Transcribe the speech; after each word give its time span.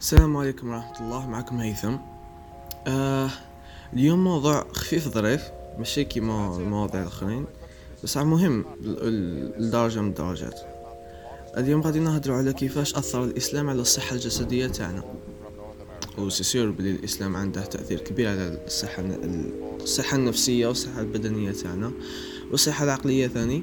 السلام 0.00 0.36
عليكم 0.36 0.68
ورحمة 0.70 1.00
الله. 1.00 1.28
معكم 1.28 1.60
هيثم. 1.60 1.96
آه 2.86 3.30
اليوم 3.92 4.24
موضوع 4.24 4.66
خفيف 4.72 5.08
ظريف 5.08 5.42
ماشي 5.78 6.04
كيما 6.04 6.56
المواضيع 6.56 7.02
الآخرين 7.02 7.46
بس 8.04 8.16
مهم 8.16 8.64
لدرجة 9.58 10.00
من 10.00 10.08
الدرجات. 10.08 10.60
اليوم 11.56 11.80
غادي 11.80 11.98
نهضروا 11.98 12.36
على 12.36 12.52
كيفاش 12.52 12.94
أثر 12.94 13.24
الإسلام 13.24 13.68
على 13.68 13.80
الصحة 13.80 14.14
الجسدية 14.14 14.66
تاعنا. 14.66 15.02
وسيسير 16.18 16.70
بلي 16.70 16.90
الإسلام 16.90 17.36
عنده 17.36 17.64
تأثير 17.64 18.00
كبير 18.00 18.28
على 18.28 18.60
الصحة 18.66 19.02
الصحة 19.82 20.16
النفسية 20.16 20.66
والصحة 20.66 21.00
البدنية 21.00 21.52
تاعنا 21.52 21.92
والصحة 22.50 22.84
العقلية 22.84 23.28
ثاني. 23.28 23.62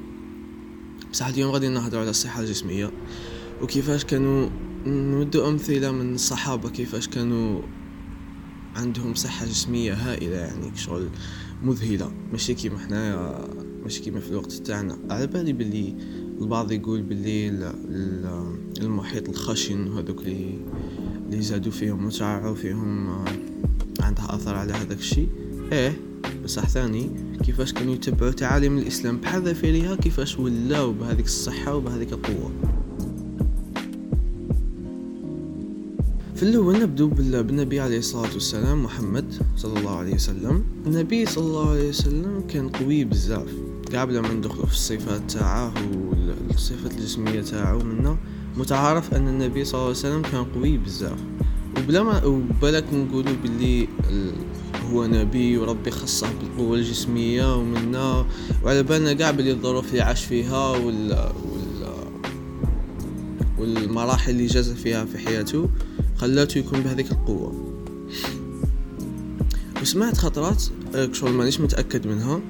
بصح 1.12 1.26
اليوم 1.26 1.50
غادي 1.50 1.68
نهضروا 1.68 2.00
على 2.00 2.10
الصحة 2.10 2.40
الجسمية 2.40 2.90
وكيفاش 3.62 4.04
كانوا 4.04 4.48
نودو 4.88 5.48
أمثلة 5.48 5.92
من 5.92 6.14
الصحابة 6.14 6.70
كيفاش 6.70 7.08
كانوا 7.08 7.62
عندهم 8.76 9.14
صحة 9.14 9.46
جسمية 9.46 9.94
هائلة 9.94 10.36
يعني 10.36 10.76
شغل 10.76 11.08
مذهلة. 11.62 12.12
ماشي 12.32 12.54
كيما 12.54 12.78
حنايا 12.78 13.48
ماشي 13.82 14.00
كيما 14.00 14.20
في 14.20 14.30
الوقت 14.30 14.52
تاعنا. 14.52 14.98
على 15.10 15.26
بالي 15.26 15.52
بلي 15.52 15.94
البعض 16.40 16.72
يقول 16.72 17.02
بلي 17.02 17.48
المحيط 18.80 19.28
الخشن 19.28 19.88
وهذوك 19.88 20.20
اللي 20.20 20.58
اللي 21.26 21.42
زادوا 21.42 21.72
فيهم 21.72 22.06
متعة 22.06 22.54
فيهم 22.54 23.08
عندها 24.00 24.34
أثر 24.34 24.54
على 24.54 24.72
هذاك 24.72 24.98
الشيء. 24.98 25.28
إيه 25.72 26.00
بصح 26.44 26.68
ثاني 26.68 27.10
كيفاش 27.44 27.72
كانوا 27.72 27.94
يتبعوا 27.94 28.32
تعاليم 28.32 28.78
الإسلام؟ 28.78 29.16
بحذافيرها 29.16 29.96
كيفاش 29.96 30.38
ولاو 30.38 30.92
بهذيك 30.92 31.26
الصحة 31.26 31.74
وبهذيك 31.74 32.12
القوة؟ 32.12 32.77
في 36.38 36.44
الأول 36.44 36.82
نبدو 36.82 37.08
بالنبي 37.08 37.80
عليه 37.80 37.98
الصلاة 37.98 38.32
والسلام 38.34 38.84
محمد 38.84 39.34
صلى 39.56 39.78
الله 39.78 39.96
عليه 39.96 40.14
وسلم. 40.14 40.64
النبي 40.86 41.26
صلى 41.26 41.44
الله 41.44 41.70
عليه 41.70 41.88
وسلم 41.88 42.44
كان 42.48 42.68
قوي 42.68 43.04
بزاف. 43.04 43.48
قبل 43.94 44.18
ما 44.18 44.32
ندخلوا 44.32 44.66
في 44.66 44.72
الصفات 44.72 45.30
تاعه 45.30 45.74
والصفات 46.50 46.92
الجسمية 46.92 47.40
تاعه 47.40 47.78
منا 47.78 48.16
متعارف 48.56 49.14
أن 49.14 49.28
النبي 49.28 49.64
صلى 49.64 49.74
الله 49.74 49.84
عليه 49.84 49.98
وسلم 49.98 50.22
كان 50.22 50.44
قوي 50.44 50.78
بزاف. 50.78 51.18
وبلا 51.78 52.02
ما 52.02 52.24
وبالك 52.24 52.84
نقولوا 52.92 53.34
باللي 53.42 53.88
هو 54.90 55.06
نبي 55.06 55.58
وربي 55.58 55.90
خصه 55.90 56.26
بالقوة 56.40 56.76
الجسمية 56.76 57.56
ومنا 57.56 58.26
وعلى 58.64 58.82
بالنا 58.82 59.12
قاع 59.12 59.30
بلي 59.30 59.50
الظروف 59.50 59.90
اللي 59.90 60.00
عاش 60.00 60.24
فيها 60.24 60.70
وال 60.70 61.32
والمراحل 63.58 64.30
اللي 64.30 64.46
جاز 64.46 64.72
فيها 64.72 65.04
في 65.04 65.18
حياته. 65.18 65.68
خلاته 66.18 66.58
يكون 66.58 66.80
بهذيك 66.80 67.10
القوة. 67.12 67.74
وسمعت 69.82 70.18
خطرات 70.18 70.64
آه، 70.94 71.12
شغل 71.12 71.32
مانيش 71.32 71.60
متأكد 71.60 72.06
منها 72.06 72.40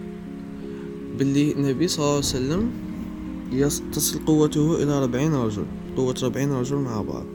باللي 1.18 1.52
النبي 1.52 1.88
صلى 1.88 2.04
الله 2.04 2.10
عليه 2.10 2.18
وسلم 2.18 2.70
تصل 3.92 4.24
قوته 4.24 4.82
إلى 4.82 5.02
ربعين 5.02 5.34
رجل 5.34 5.64
قوة 5.96 6.14
ربعين 6.22 6.52
رجل 6.52 6.76
مع 6.76 7.02
بعض. 7.02 7.26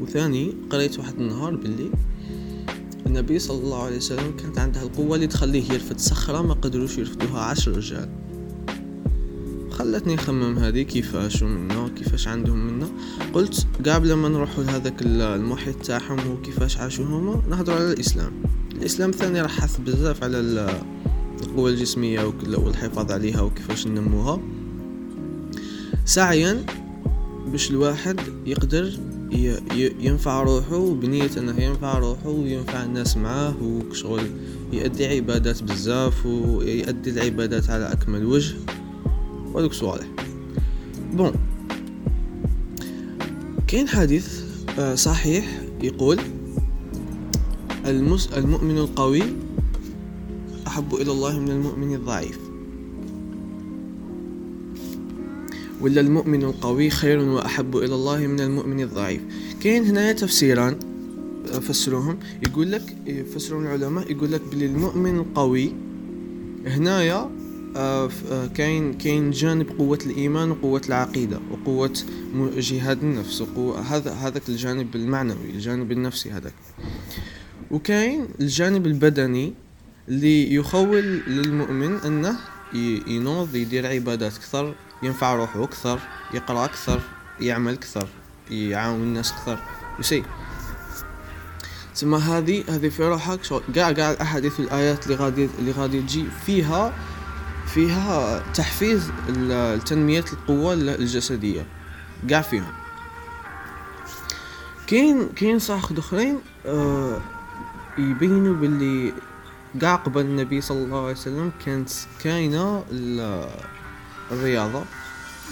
وثاني 0.00 0.54
قريت 0.70 0.98
واحد 0.98 1.14
النهار 1.20 1.56
باللي 1.56 1.90
النبي 3.06 3.38
صلى 3.38 3.62
الله 3.64 3.82
عليه 3.82 3.96
وسلم 3.96 4.36
كانت 4.38 4.58
عنده 4.58 4.82
القوة 4.82 5.14
اللي 5.14 5.26
تخليه 5.26 5.72
يرفد 5.72 5.98
صخرة 6.00 6.42
ما 6.42 6.54
قدروش 6.54 6.98
يرفدوها 6.98 7.40
عشر 7.40 7.76
رجال. 7.76 8.08
خلتني 9.82 10.14
نخمم 10.14 10.58
هذه 10.58 10.82
كيفاش 10.82 11.42
ومنا 11.42 11.88
كيفاش 11.96 12.28
عندهم 12.28 12.66
منا؟ 12.66 12.88
قلت 13.32 13.66
قبل 13.86 14.12
ما 14.12 14.28
نروحوا 14.28 14.64
لهذاك 14.64 15.02
المحيط 15.02 15.76
تاعهم 15.76 16.30
وكيفاش 16.30 16.76
عاشوا 16.76 17.04
هما 17.04 17.42
نهضروا 17.50 17.76
على 17.76 17.92
الإسلام. 17.92 18.32
الإسلام 18.72 19.10
ثاني 19.10 19.40
راح 19.40 19.60
حث 19.60 19.80
بزاف 19.80 20.24
على 20.24 20.40
القوة 21.42 21.70
الجسمية 21.70 22.32
والحفاظ 22.52 23.12
عليها 23.12 23.40
وكيفاش 23.40 23.86
ننموها 23.86 24.40
سعيا 26.04 26.64
باش 27.46 27.70
الواحد 27.70 28.20
يقدر 28.46 28.92
ينفع 30.00 30.42
روحه 30.42 30.94
بنية 30.94 31.30
إنه 31.38 31.60
ينفع 31.60 31.98
روحه 31.98 32.28
وينفع 32.28 32.84
الناس 32.84 33.16
معاه 33.16 33.54
وشغل 33.62 34.22
يؤدي 34.72 35.06
عبادات 35.06 35.62
بزاف 35.62 36.26
ويؤدي 36.26 37.10
العبادات 37.10 37.70
على 37.70 37.92
أكمل 37.92 38.24
وجه. 38.26 38.54
وهذوك 39.54 39.72
صوالح 39.72 40.06
بون. 41.12 41.32
كاين 43.66 43.88
حديث 43.88 44.42
آه، 44.78 44.94
صحيح 44.94 45.60
يقول 45.82 46.18
المس 47.86 48.26
المؤمن 48.32 48.78
القوي 48.78 49.22
أحب 50.66 50.94
إلى 50.94 51.12
الله 51.12 51.38
من 51.38 51.50
المؤمن 51.50 51.94
الضعيف. 51.94 52.38
ولا 55.80 56.00
المؤمن 56.00 56.42
القوي 56.42 56.90
خير 56.90 57.18
وأحب 57.18 57.76
إلى 57.76 57.94
الله 57.94 58.26
من 58.26 58.40
المؤمن 58.40 58.80
الضعيف. 58.80 59.20
كاين 59.60 59.84
هنا 59.84 60.12
تفسيران 60.12 60.76
آه، 61.54 61.58
فسروهم. 61.58 62.18
يقول 62.46 62.72
لك 62.72 62.96
يفسرون 63.06 63.66
العلماء 63.66 64.12
يقول 64.12 64.32
لك 64.32 64.40
بلي 64.52 64.66
المؤمن 64.66 65.16
القوي 65.16 65.72
هنايا 66.66 67.41
كاين 68.54 68.94
كاين 68.94 69.30
جانب 69.30 69.78
قوة 69.78 69.98
الإيمان 70.06 70.50
وقوة 70.50 70.82
العقيدة 70.88 71.40
وقوة 71.50 71.92
جهاد 72.56 73.02
النفس 73.02 73.42
هذا 73.90 74.12
هذاك 74.12 74.48
الجانب 74.48 74.96
المعنوي 74.96 75.50
الجانب 75.50 75.92
النفسي 75.92 76.30
هذاك. 76.30 76.54
وكاين 77.70 78.28
الجانب 78.40 78.86
البدني 78.86 79.54
اللي 80.08 80.54
يخول 80.54 81.22
للمؤمن 81.26 81.96
أنه 81.96 82.36
ينوض 83.06 83.54
يدير 83.54 83.86
عبادات 83.86 84.36
أكثر 84.36 84.74
ينفع 85.02 85.34
روحه 85.34 85.64
أكثر 85.64 85.98
يقرأ 86.34 86.64
أكثر 86.64 87.00
يعمل 87.40 87.72
أكثر 87.72 88.08
يعاون 88.50 89.02
الناس 89.02 89.32
أكثر 89.32 89.58
يسي 90.00 90.22
ثم 91.94 92.14
هذه 92.14 92.64
هذه 92.68 92.88
في 92.88 93.08
روحك 93.08 93.40
كاع 93.74 93.92
كاع 93.92 94.10
الأحاديث 94.10 94.60
الآيات 94.60 95.06
اللي 95.06 95.16
غادي 95.16 95.48
اللي 95.58 95.72
غادي 95.72 96.00
تجي 96.00 96.24
فيها 96.46 96.92
فيها 97.74 98.42
تحفيز 98.54 99.10
لتنمية 99.28 100.24
القوة 100.32 100.72
الجسدية. 100.72 101.66
قاع 102.30 102.42
فيهم 102.42 102.72
كاين 104.86 105.28
كاين 105.36 105.58
صح 105.58 105.88
اخرين 105.98 106.38
آه 106.66 107.20
يبينوا 107.98 108.54
باللي 108.54 109.12
قاع 109.82 109.94
قبل 109.96 110.20
النبي 110.20 110.60
صلى 110.60 110.84
الله 110.84 111.02
عليه 111.02 111.12
وسلم 111.12 111.52
كانت 111.66 111.90
كاينة 112.22 112.84
الرياضة 114.32 114.82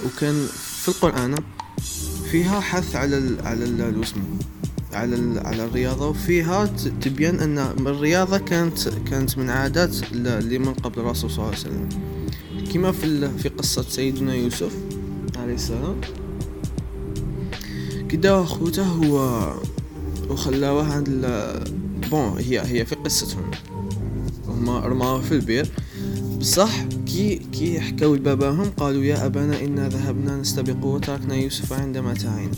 وكان 0.07 0.47
في 0.83 0.89
القرآن 0.89 1.35
فيها 2.31 2.61
حث 2.61 2.97
على 2.97 3.37
على 3.45 3.65
الوسم 3.65 4.23
على 4.93 5.41
على 5.45 5.65
الرياضة 5.65 6.09
وفيها 6.09 6.67
تبين 7.01 7.41
أن 7.41 7.59
الرياضة 7.59 8.39
كانت 8.39 8.89
كانت 8.89 9.39
من 9.39 9.51
عادات 9.51 9.97
اللي 10.13 10.59
من 10.59 10.75
قبل 10.75 11.01
الرسول 11.01 11.31
صلى 11.31 11.39
الله 11.39 11.47
عليه 11.47 11.59
وسلم. 11.59 11.89
كما 12.75 12.93
في 12.93 13.29
في 13.39 13.49
قصة 13.49 13.83
سيدنا 13.83 14.35
يوسف 14.35 14.73
عليه 15.37 15.55
السلام. 15.55 16.01
كدا 18.09 18.45
خوته 18.45 18.87
هو 18.87 19.45
وخلاوه 20.31 20.93
عند 20.93 21.09
بون 22.11 22.39
هي 22.39 22.61
هي 22.61 22.87
في 22.87 22.95
قصتهم. 22.95 23.51
هما 24.49 24.81
رماوه 24.81 25.21
في 25.21 25.33
البير. 25.33 25.69
بصح 26.41 26.85
كي 27.07 27.37
كي 27.37 27.81
حكاو 27.81 28.15
لباباهم 28.15 28.71
قالوا 28.77 29.05
يا 29.05 29.27
أبانا 29.27 29.61
إنا 29.61 29.89
ذهبنا 29.89 30.37
نستبق 30.37 30.85
وتركنا 30.85 31.35
يوسف 31.35 31.73
عند 31.73 31.99
متاعنا 31.99 32.51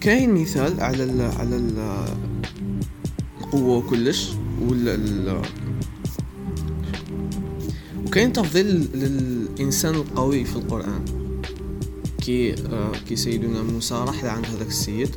كاين 0.00 0.34
مثال 0.34 0.80
على 0.80 1.04
ال 1.04 1.20
على 1.20 1.56
ال 1.56 2.06
القوة 3.40 3.90
كلش 3.90 4.28
ولا 4.68 4.94
وكاين 8.16 8.32
تفضيل 8.32 8.88
للإنسان 8.94 9.94
القوي 9.94 10.44
في 10.44 10.56
القرآن. 10.56 11.04
كي 12.22 12.54
آه 12.54 12.92
كي 13.08 13.16
سيدنا 13.16 13.62
موسى 13.62 13.94
راح 13.94 14.24
لعند 14.24 14.46
هذاك 14.46 14.66
السيد 14.66 15.08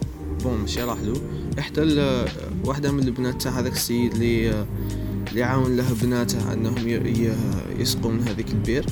bon 0.44 0.58
ماشي 0.58 0.84
راح 0.84 0.98
له 1.02 1.14
احتل 1.60 2.26
واحدة 2.66 2.92
من 2.92 3.04
البنات 3.04 3.42
تاع 3.42 3.60
هذاك 3.60 3.72
السيد 3.72 4.14
اللي 4.14 4.52
آه 4.52 4.66
اللي 5.30 5.44
عاون 5.44 5.78
له 5.78 5.94
بناته 6.02 6.54
أنهم 6.54 6.88
يسقوا 7.80 8.12
من 8.12 8.28
هذيك 8.28 8.52
البير. 8.52 8.86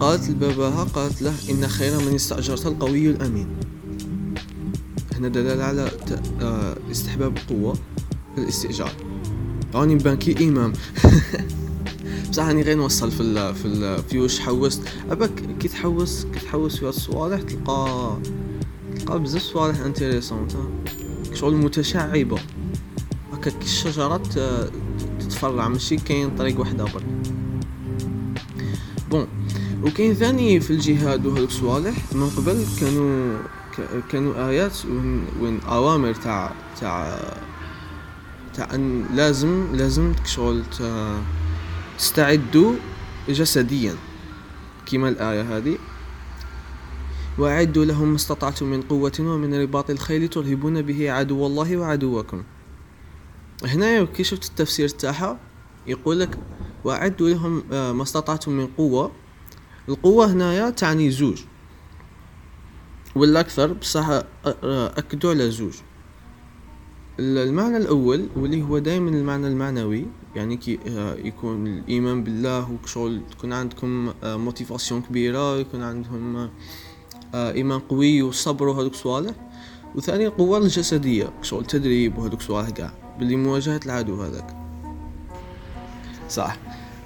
قالت 0.00 0.30
لباباها 0.30 0.84
قالت 0.84 1.22
له 1.22 1.34
إن 1.50 1.68
خير 1.68 2.00
من 2.00 2.14
استأجرت 2.14 2.66
القوي 2.66 3.10
الأمين. 3.10 3.46
هنا 5.14 5.28
دلالة 5.28 5.64
على 5.64 5.90
آه، 6.40 6.76
استحباب 6.90 7.36
القوة 7.36 7.74
في 8.34 8.42
الاستئجار. 8.42 8.92
راني 9.74 9.94
بان 9.94 10.21
كي 10.21 10.48
إمام. 10.48 10.72
بصح 12.32 12.46
راني 12.46 12.62
غير 12.62 12.76
نوصل 12.76 13.10
في 13.10 13.20
ال 13.20 13.54
في 13.54 13.64
ال 13.64 14.02
في 14.02 14.18
واش 14.18 14.40
حوست. 14.40 14.82
اباك 15.10 15.30
كي 15.60 15.68
تحوس 15.68 16.26
كي 16.34 16.40
تحوس 16.40 16.76
في 16.76 16.88
الصوالح 16.88 17.42
تلقى 17.42 18.16
تلقى 18.98 19.18
بزاف 19.18 19.42
صوالح 19.42 19.80
intéressantes 19.80 20.52
شغل 21.34 21.54
متشعبة. 21.54 22.38
هكا 23.32 23.52
الشجرات 23.62 24.26
تتفرع 25.20 25.68
ماشي 25.68 25.96
كاين 25.96 26.36
طريق 26.36 26.60
واحدة 26.60 26.84
برك 26.84 27.06
بون 29.10 29.26
وكاين 29.82 30.14
ثاني 30.14 30.60
في 30.60 30.70
الجهاد 30.70 31.26
وهذوك 31.26 31.48
الصوالح 31.48 31.96
من 32.12 32.30
قبل 32.30 32.64
كانوا 32.80 33.38
كانوا 34.10 34.48
آيات 34.48 34.76
وين 35.40 35.60
أوامر 35.60 36.14
تاع 36.14 36.52
تاع 36.80 37.20
تاع 38.54 38.74
أن 38.74 39.04
لازم 39.14 39.66
لازم 39.72 40.12
شغل 40.24 40.62
تستعدوا 42.02 42.74
جسديا. 43.28 43.94
كما 44.86 45.08
الآية 45.08 45.56
هذه. 45.56 45.78
وأعدوا 47.38 47.84
لهم 47.84 48.08
ما 48.08 48.16
استطعتم 48.16 48.66
من 48.66 48.82
قوة 48.82 49.12
ومن 49.20 49.54
رباط 49.54 49.90
الخيل 49.90 50.28
ترهبون 50.28 50.82
به 50.82 51.10
عدو 51.10 51.46
الله 51.46 51.76
وعدوكم. 51.76 52.42
هنا 53.64 54.04
كي 54.04 54.24
شفت 54.24 54.44
التفسير 54.44 54.88
تاعها؟ 54.88 55.38
يقول 55.86 56.20
لك 56.20 56.38
وأعدوا 56.84 57.28
لهم 57.28 57.62
آه، 57.72 57.92
ما 57.92 58.02
استطعتم 58.02 58.52
من 58.52 58.66
قوة. 58.66 59.12
القوة 59.88 60.32
هنايا 60.32 60.70
تعني 60.70 61.10
زوج. 61.10 61.42
ولا 63.14 63.40
أكثر 63.40 63.72
بصح 63.72 64.08
آه، 64.08 64.24
أكدوا 64.98 65.30
على 65.30 65.50
زوج. 65.50 65.74
المعنى 67.20 67.76
الأول 67.76 68.28
واللي 68.36 68.62
هو 68.62 68.78
دائما 68.78 69.10
المعنى 69.10 69.46
المعنوي 69.46 70.06
يعني 70.36 70.56
كي 70.56 70.78
آه، 70.88 71.14
يكون 71.14 71.66
الإيمان 71.66 72.24
بالله 72.24 72.70
وشغل 72.84 73.20
تكون 73.30 73.52
عندكم 73.52 74.12
motivation 74.24 75.02
كبيرة 75.02 75.56
يكون 75.56 75.82
عندهم 75.82 76.50
إيمان 77.34 77.78
قوي 77.78 78.22
وصبر 78.22 78.68
وهذوك 78.68 78.94
صوالح. 78.94 79.34
وثاني 79.94 80.26
القوة 80.26 80.58
الجسدية 80.58 81.30
شغل 81.42 81.64
تدريب 81.64 82.18
وهذوك 82.18 82.40
صوالح 82.40 82.68
قاع 82.68 82.92
باللي 83.18 83.36
مواجهة 83.36 83.80
العدو 83.86 84.22
هذاك. 84.22 84.56
صح. 86.28 86.56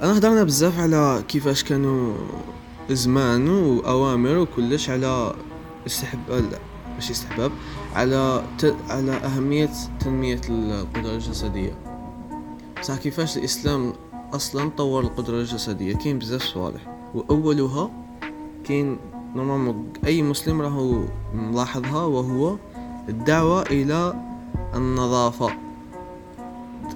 أنا 0.02 0.18
هضرنا 0.18 0.44
بزاف 0.44 0.80
على 0.80 1.24
كيفاش 1.28 1.64
كانوا 1.64 2.16
زمان 2.90 3.48
وأوامر 3.48 4.36
وكلش 4.36 4.90
على 4.90 5.34
استحباب 5.86 6.58
ماشي 6.94 7.12
استحباب 7.12 7.52
على 7.94 8.44
ت... 8.58 8.74
على 8.88 9.12
أهمية 9.12 9.70
تنمية 10.00 10.40
القدرة 10.48 11.14
الجسدية. 11.14 11.85
بصح 12.80 12.96
كيفاش 12.96 13.36
الإسلام 13.36 13.92
أصلا 14.32 14.70
طور 14.70 15.00
القدرة 15.00 15.36
الجسدية؟ 15.36 15.94
كاين 15.94 16.18
بزاف 16.18 16.42
صوالح 16.42 16.80
وأولها 17.14 17.90
كاين 18.64 18.98
نورمالمون 19.34 19.92
أي 20.06 20.22
مسلم 20.22 20.62
راهو 20.62 21.04
ملاحظها 21.34 22.04
وهو 22.04 22.56
الدعوة 23.08 23.62
إلى 23.62 24.14
النظافة. 24.74 25.50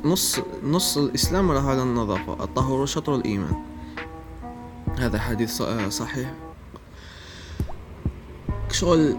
نص 0.04 0.40
نص 0.64 0.98
الإسلام 0.98 1.50
راه 1.50 1.60
على 1.60 1.82
النظافة 1.82 2.44
الطهور 2.44 2.86
شطر 2.86 3.14
الإيمان. 3.14 3.54
هذا 4.98 5.18
حديث 5.18 5.62
صحيح. 5.88 6.32
شغل 8.72 9.16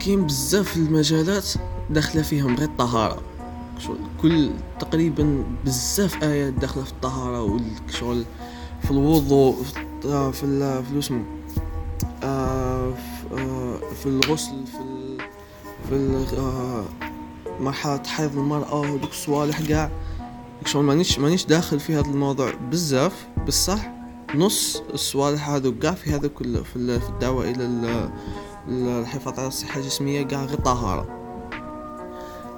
كاين 0.00 0.26
بزاف 0.26 0.76
المجالات 0.76 1.48
داخلة 1.90 2.22
فيهم 2.22 2.56
غير 2.56 2.68
الطهارة. 2.68 3.22
كل 4.22 4.50
تقريبا 4.80 5.44
بزاف 5.64 6.22
آيات 6.22 6.52
داخلة 6.52 6.84
في 6.84 6.92
الطهارة 6.92 7.42
والشغل 7.42 8.24
في 8.82 8.90
الوضوء 8.90 9.62
في 10.02 10.32
في 10.32 10.82
في 10.82 10.98
اسمه 10.98 11.24
آه 12.22 12.92
في, 12.92 13.40
آه 13.40 13.94
في 13.94 14.06
الغسل 14.06 14.66
في 14.66 15.16
في 15.88 16.24
آه 16.38 16.84
مرحلة 17.60 18.02
حيض 18.06 18.38
المرأة 18.38 18.80
ودوك 18.80 19.10
الصوالح 19.10 19.60
قاع 19.70 19.90
شغل 20.66 20.84
مانيش 20.84 21.18
مانيش 21.18 21.44
داخل 21.44 21.80
في 21.80 21.94
هذا 21.94 22.10
الموضوع 22.10 22.52
بزاف 22.70 23.26
بصح 23.46 23.94
نص 24.34 24.82
الصوالح 24.94 25.48
هذو 25.48 25.74
قاع 25.82 25.92
في 25.92 26.10
هذا 26.10 26.28
كله 26.28 26.62
في 26.62 26.76
الدعوة 27.08 27.50
إلى 27.50 28.10
الحفاظ 28.68 29.38
على 29.38 29.48
الصحة 29.48 29.80
الجسمية 29.80 30.26
قاع 30.26 30.44
غير 30.44 30.60
طهارة. 30.60 31.06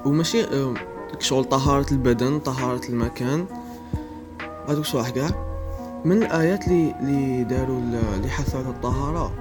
وماشي 0.05 0.45
شغل 1.19 1.45
طهارة 1.45 1.87
البدن 1.93 2.39
طهارة 2.39 2.89
المكان. 2.89 3.47
هذوك 4.69 4.81
الصوالح 4.81 5.11
قاع 5.11 5.31
من 6.05 6.23
الآيات 6.23 6.69
اللي 6.69 6.95
اللي 7.01 7.45
داروا 7.45 7.79
اللي 8.17 8.29
حثوا 8.29 8.61
على 8.61 8.69
الطهارة 8.69 9.33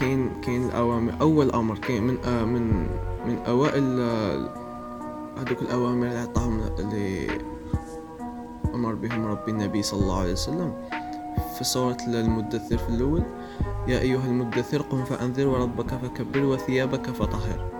كاين 0.00 0.30
كاين 0.42 0.64
الأوامر 0.64 1.12
أول 1.20 1.50
أمر 1.50 1.78
كاين 1.78 2.02
من 2.02 2.16
آه 2.24 2.44
من 2.44 2.86
من 3.26 3.38
أوائل 3.46 4.00
هذوك 5.36 5.62
الأوامر 5.62 6.06
اللي 6.06 6.18
عطاهم 6.18 6.60
اللي 6.78 7.28
أمر 8.74 8.94
بهم 8.94 9.26
ربي 9.26 9.50
النبي 9.50 9.82
صلى 9.82 10.00
الله 10.02 10.20
عليه 10.20 10.32
وسلم. 10.32 10.72
في 11.58 11.64
سورة 11.64 11.96
المدثر 12.08 12.78
في 12.78 12.88
الأول 12.88 13.22
يا 13.88 13.98
أيها 13.98 14.26
المدثر 14.26 14.82
قم 14.82 15.04
فأنذر 15.04 15.46
وربك 15.46 15.90
فكبر 15.90 16.44
وثيابك 16.44 17.10
فطهر. 17.10 17.73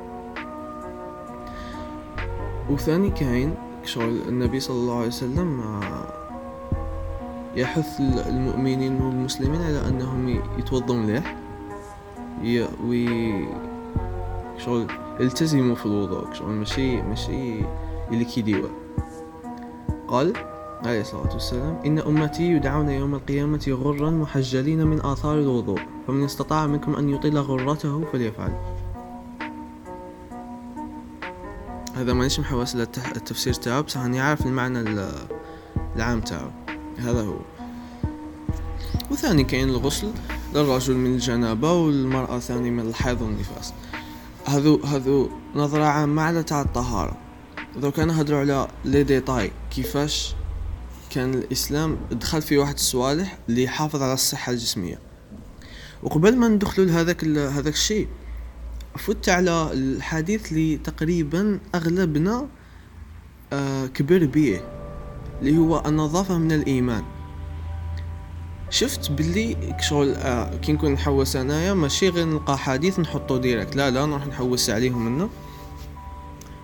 وثاني 2.71 3.11
كاين 3.11 3.55
شغل 3.85 4.21
النبي 4.29 4.61
صلى 4.61 4.77
الله 4.77 4.97
عليه 4.97 5.07
وسلم 5.07 5.61
آه، 5.61 6.25
يحث 7.57 8.01
المؤمنين 8.01 9.03
والمسلمين 9.03 9.63
على 9.63 9.89
أنهم 9.89 10.41
يتوضوا 10.59 10.97
مليح 10.97 11.37
وي 12.87 13.49
شغل 14.59 14.87
التزموا 15.21 15.75
في 15.75 15.87
الوضوء 15.87 16.33
شغل 16.33 16.53
ماشي 16.53 17.03
ماشي 17.03 17.61
اللي 18.13 18.25
كيديوه 18.25 18.71
قال 20.09 20.33
عليه 20.85 21.01
الصلاة 21.01 21.33
والسلام 21.33 21.79
إن 21.87 21.99
أمتي 21.99 22.43
يدعون 22.43 22.89
يوم 22.89 23.15
القيامة 23.15 23.79
غرا 23.83 24.11
محجلين 24.11 24.87
من 24.87 25.01
آثار 25.01 25.39
الوضوء 25.39 25.81
فمن 26.07 26.25
استطاع 26.25 26.67
منكم 26.67 26.97
أن 26.97 27.09
يطيل 27.09 27.39
غرته 27.39 28.05
فليفعل. 28.13 28.74
هذا 31.94 32.12
مانيش 32.12 32.41
محوس 32.41 32.76
التفسير 32.76 33.55
تاعو 33.55 33.82
بصح 33.82 34.00
راني 34.00 34.20
عارف 34.20 34.46
المعنى 34.46 34.81
العام 35.96 36.20
تاعو. 36.20 36.50
هذا 36.99 37.23
هو. 37.23 37.38
وثاني 39.11 39.44
كاين 39.44 39.69
الغسل 39.69 40.12
للرجل 40.55 40.94
من 40.94 41.14
الجنابة 41.14 41.73
والمرأة 41.73 42.38
ثاني 42.38 42.70
من 42.70 42.88
الحيض 42.88 43.23
والنفاس. 43.23 43.73
هذو 44.46 44.81
هذو 44.84 45.31
نظرة 45.55 45.84
عامة 45.84 46.22
على 46.22 46.43
تاع 46.43 46.63
الطهارة. 46.63 47.17
لو 47.77 47.91
كان 47.93 48.10
هدرو 48.10 48.39
على 48.39 48.69
les 48.84 49.03
détails 49.03 49.51
كيفاش 49.70 50.34
كان 51.10 51.34
الإسلام 51.34 51.98
دخل 52.10 52.43
في 52.43 52.58
واحد 52.58 52.74
الصوالح 52.74 53.39
اللي 53.48 53.63
يحافظ 53.63 54.03
على 54.03 54.15
الصحة 54.15 54.53
الجسمية. 54.53 54.98
وقبل 56.03 56.36
ما 56.36 56.48
ندخلوا 56.48 56.86
لهذاك 56.86 57.24
هذاك 57.24 57.74
الشيء 57.74 58.08
فوت 58.98 59.29
على 59.29 59.70
الحديث 59.72 60.53
اللي 60.53 60.77
تقريبا 60.77 61.60
أغلبنا 61.74 62.48
آه 63.53 63.86
كبر 63.86 64.24
بيه 64.24 64.69
اللي 65.41 65.58
هو 65.58 65.82
النظافة 65.86 66.39
من 66.39 66.53
الإيمان. 66.53 67.03
شفت 68.70 69.10
باللي 69.10 69.77
شغل 69.81 70.15
آه 70.15 70.56
كي 70.56 70.72
نكون 70.72 70.93
نحوس 70.93 71.36
أنايا 71.36 71.74
ماشي 71.74 72.08
غير 72.08 72.24
نلقى 72.27 72.58
حديث 72.58 73.01
نحطو 73.01 73.36
direct 73.37 73.77
لا 73.77 73.91
لا 73.91 74.06
نروح 74.06 74.27
نحوس 74.27 74.70
عليهم 74.70 75.05
منه. 75.05 75.31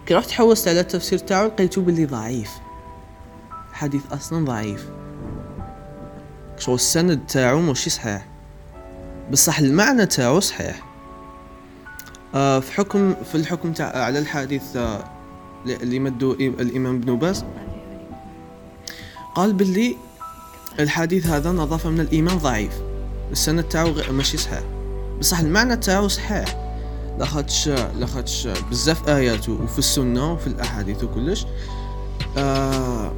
كي 0.06 0.14
رحت 0.14 0.30
حوست 0.30 0.68
على 0.68 0.80
التفسير 0.80 1.18
تاعو 1.18 1.46
لقيتو 1.46 1.80
باللي 1.80 2.04
ضعيف. 2.06 2.50
حديث 3.72 4.02
أصلا 4.12 4.44
ضعيف. 4.44 4.88
شغل 6.58 6.74
السند 6.74 7.26
تاعو 7.26 7.60
ماشي 7.60 7.90
صحيح. 7.90 8.26
بصح 9.30 9.58
المعنى 9.58 10.06
تاعو 10.06 10.40
صحيح. 10.40 10.89
في 12.32 12.72
حكم 12.72 13.14
في 13.14 13.34
الحكم 13.34 13.72
تاع 13.72 14.04
على 14.04 14.18
الحديث 14.18 14.76
آه 14.76 15.04
اللي 15.66 15.98
مدو 15.98 16.32
الإمام 16.32 16.96
ابن 16.96 17.18
باز. 17.18 17.44
قال 19.34 19.52
باللي 19.52 19.96
الحديث 20.80 21.26
هذا 21.26 21.52
نظافة 21.52 21.90
من 21.90 22.00
الإيمان 22.00 22.38
ضعيف. 22.38 22.72
السند 23.32 23.64
تاعو 23.64 23.94
ماشي 24.10 24.36
صحيح. 24.36 24.62
بصح 25.20 25.38
المعنى 25.38 25.76
تاعو 25.76 26.08
صحيح. 26.08 26.56
لاخاطش 27.18 27.68
لاخاطش 27.68 28.48
بزاف 28.70 29.08
آيات 29.08 29.48
وفي 29.48 29.78
السنة 29.78 30.32
وفي 30.32 30.46
الأحاديث 30.46 31.04
وكلش. 31.04 31.46
آه 32.38 33.12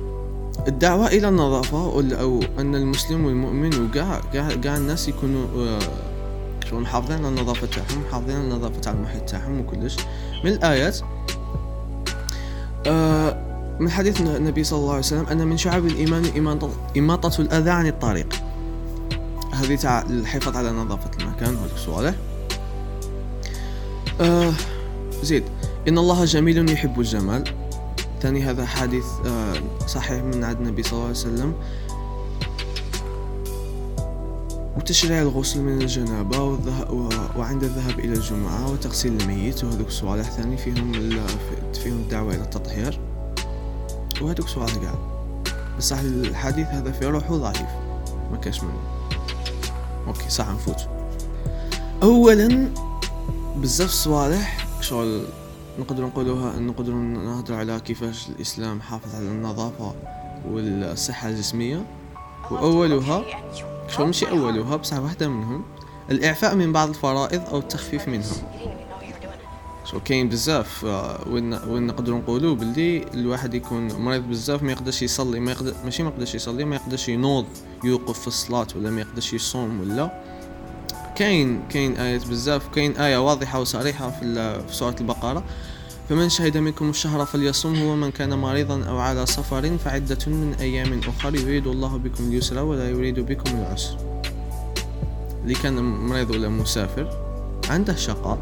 الدعوة 0.68 1.06
إلى 1.06 1.28
النظافة 1.28 1.78
أو 1.78 2.40
أن 2.58 2.74
المسلم 2.74 3.24
والمؤمن 3.24 3.84
وكاع 3.84 4.20
كاع 4.32 4.48
كاع 4.48 4.76
الناس 4.76 5.08
يكونوا 5.08 5.46
آه 5.56 6.11
شو 6.72 6.78
محافظين 6.78 7.18
على 7.18 7.28
النظافة 7.28 7.66
تاعهم 7.66 8.02
محافظين 8.08 8.36
على 8.36 8.44
النظافة 8.44 8.80
تاع 8.80 8.92
المحيط 8.92 9.22
تاعهم 9.22 9.60
وكلش. 9.60 9.96
من 10.44 10.52
الآيات 10.52 10.98
آه 12.86 13.52
من 13.80 13.90
حديث 13.90 14.20
النبي 14.20 14.64
صلى 14.64 14.78
الله 14.78 14.90
عليه 14.90 14.98
وسلم 14.98 15.26
أن 15.26 15.46
من 15.46 15.56
شعب 15.56 15.86
الإيمان 15.86 16.24
إماطة 16.96 17.40
الأذى 17.40 17.70
عن 17.70 17.86
الطريق. 17.86 18.26
هذه 19.52 19.76
تاع 19.76 20.02
الحفاظ 20.02 20.56
على 20.56 20.72
نظافة 20.72 21.10
المكان 21.20 21.56
هذوك 21.56 21.76
صوالح. 21.76 22.14
آه 24.20 24.52
زيد 25.22 25.44
إن 25.88 25.98
الله 25.98 26.24
جميل 26.24 26.70
يحب 26.70 27.00
الجمال. 27.00 27.44
ثاني 28.22 28.42
هذا 28.42 28.66
حديث 28.66 29.06
آه 29.26 29.54
صحيح 29.86 30.22
من 30.22 30.44
عند 30.44 30.56
النبي 30.60 30.82
صلى 30.82 30.92
الله 30.92 31.04
عليه 31.04 31.16
وسلم. 31.16 31.54
وتشريع 34.82 35.22
الغسل 35.22 35.60
من 35.60 35.82
الجنابة 35.82 36.40
وعند 37.36 37.64
الذهاب 37.64 37.98
إلى 37.98 38.12
الجمعة 38.12 38.72
وتغسيل 38.72 39.20
الميت 39.20 39.64
وهذوك 39.64 39.90
صوالح 39.90 40.30
ثاني 40.30 40.56
فيهم 40.56 40.92
فيهم 41.72 41.96
الدعوة 41.96 42.34
إلى 42.34 42.42
التطهير. 42.42 43.00
وهذوك 44.20 44.48
صوالح 44.48 44.74
قاع. 44.74 44.94
بصح 45.78 45.98
الحديث 45.98 46.66
هذا 46.66 46.92
في 46.92 47.06
روحه 47.06 47.36
ضعيف. 47.36 47.68
ما 48.30 48.36
كاش 48.36 48.62
منه. 48.62 48.80
أوكي 50.06 50.30
صح 50.30 50.48
نفوت. 50.48 50.88
اولا 52.02 52.68
بزاف 53.56 53.90
صوالح 53.90 54.66
شغل 54.80 55.24
نقدر 55.78 56.06
نقولوها 56.06 56.58
نقدر 56.58 56.92
نهضر 56.92 57.54
على 57.54 57.80
كيفاش 57.80 58.28
الإسلام 58.28 58.80
حافظ 58.80 59.14
على 59.14 59.24
النظافة 59.24 59.94
والصحة 60.50 61.28
الجسمية. 61.28 61.86
وأولها 62.50 63.24
شغل 63.92 64.06
ماشي 64.06 64.30
اولها 64.30 64.76
بصح 64.76 64.98
واحدة 64.98 65.28
منهم. 65.28 65.64
الإعفاء 66.10 66.54
من 66.54 66.72
بعض 66.72 66.88
الفرائض 66.88 67.42
أو 67.48 67.58
التخفيف 67.58 68.08
منها 68.08 68.26
شو 69.84 70.00
كاين 70.00 70.28
بزاف 70.28 70.84
وين 71.26 71.54
وين 71.54 71.86
نقدروا 71.86 72.18
نقولوا 72.18 72.54
باللي 72.54 73.04
الواحد 73.14 73.54
يكون 73.54 73.92
مريض 73.92 74.22
بزاف 74.22 74.62
ما 74.62 74.72
يقدرش 74.72 75.02
يصلي 75.02 75.40
ما 75.40 75.50
يقدر 75.50 75.74
ماشي 75.84 76.02
ما 76.02 76.08
يقدرش 76.08 76.34
يصلي 76.34 76.64
ما 76.64 76.76
يقدرش 76.76 77.08
ينوض 77.08 77.46
يوقف 77.84 78.20
في 78.20 78.26
الصلاة 78.26 78.66
ولا 78.76 78.90
ما 78.90 79.00
يقدرش 79.00 79.32
يصوم 79.32 79.80
ولا. 79.80 80.22
كاين 81.16 81.62
كاين 81.70 81.96
آيات 81.96 82.26
بزاف 82.26 82.68
كاين 82.68 82.96
آية 82.96 83.16
واضحة 83.26 83.60
وصريحة 83.60 84.10
في, 84.10 84.34
في 84.68 84.74
سورة 84.74 84.96
البقرة. 85.00 85.44
فمن 86.08 86.28
شهد 86.28 86.56
منكم 86.56 86.90
الشهر 86.90 87.26
فليصم 87.26 87.76
هو 87.76 87.96
من 87.96 88.10
كان 88.10 88.38
مريضا 88.38 88.84
أو 88.84 88.98
على 88.98 89.26
سفر 89.26 89.78
فعدة 89.78 90.18
من 90.26 90.54
أيام 90.60 91.00
أخر 91.08 91.34
يريد 91.34 91.66
الله 91.66 91.96
بكم 91.96 92.24
اليسر 92.24 92.58
ولا 92.58 92.90
يريد 92.90 93.20
بكم 93.20 93.56
العسر. 93.56 93.96
اللي 95.42 95.54
كان 95.54 95.82
مريض 95.82 96.30
ولا 96.30 96.48
مسافر 96.48 97.18
عنده 97.70 97.94
شقاء 97.94 98.38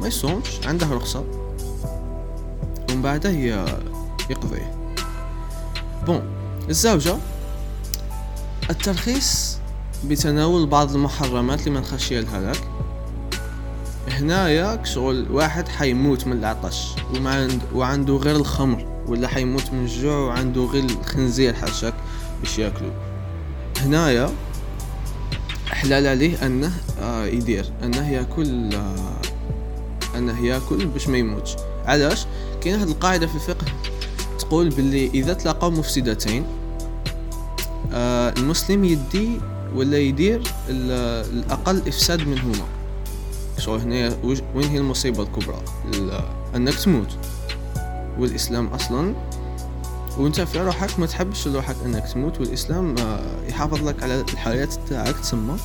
ما 0.00 0.08
يصومش 0.08 0.66
عنده 0.66 0.86
رخصة. 0.86 1.24
ومن 2.90 3.02
بعده 3.02 3.30
يقضيه. 4.30 4.94
بون 6.06 6.22
الزوجة 6.68 7.16
الترخيص 8.70 9.58
بتناول 10.04 10.66
بعض 10.66 10.94
المحرمات 10.94 11.66
لمن 11.66 11.84
خشي 11.84 12.18
الهلاك. 12.18 12.60
هنايا 14.20 14.84
شغل 14.84 15.26
واحد 15.30 15.68
حيموت 15.68 16.26
من 16.26 16.32
العطش 16.38 16.88
وما 17.14 17.48
وعنده 17.74 18.16
غير 18.16 18.36
الخمر 18.36 19.02
ولا 19.06 19.28
حيموت 19.28 19.72
من 19.72 19.84
الجوع 19.84 20.18
وعنده 20.18 20.64
غير 20.64 20.84
الخنزير 20.84 21.54
حاشاك 21.54 21.94
باش 22.40 22.58
ياكلو. 22.58 22.90
هنايا 23.80 24.30
حلال 25.66 26.06
عليه 26.06 26.46
أنه 26.46 26.72
آه 27.02 27.26
يدير 27.26 27.64
أنه 27.84 28.10
ياكل 28.10 28.74
آه 28.74 29.20
أنه 30.18 30.46
ياكل 30.46 30.86
باش 30.86 31.08
ما 31.08 31.18
يموتش. 31.18 31.56
علاش؟ 31.86 32.26
كاين 32.60 32.74
واحد 32.74 32.88
القاعدة 32.88 33.26
في 33.26 33.34
الفقه 33.34 33.66
تقول 34.38 34.68
باللي 34.68 35.06
إذا 35.14 35.32
تلاقاو 35.32 35.70
مفسدتين 35.70 36.44
آه 37.92 38.34
المسلم 38.38 38.84
يدي 38.84 39.40
ولا 39.74 39.98
يدير 39.98 40.42
الأقل 40.68 41.82
إفساد 41.88 42.28
منهما. 42.28 42.64
شو 43.60 43.76
هنا 43.76 44.16
وين 44.54 44.64
هي 44.64 44.78
المصيبة 44.78 45.22
الكبرى؟ 45.22 45.62
أنك 46.56 46.74
تموت. 46.74 47.18
والإسلام 48.18 48.66
أصلا 48.66 49.14
وإنت 50.18 50.40
في 50.40 50.60
روحك 50.60 51.00
ما 51.00 51.06
تحبش 51.06 51.48
روحك 51.48 51.76
أنك 51.84 52.08
تموت. 52.12 52.40
والإسلام 52.40 52.94
آه، 52.98 53.46
يحافظ 53.48 53.88
لك 53.88 54.02
على 54.02 54.20
الحياة 54.20 54.68
تاعك 54.88 55.16
تسمى. 55.16 55.56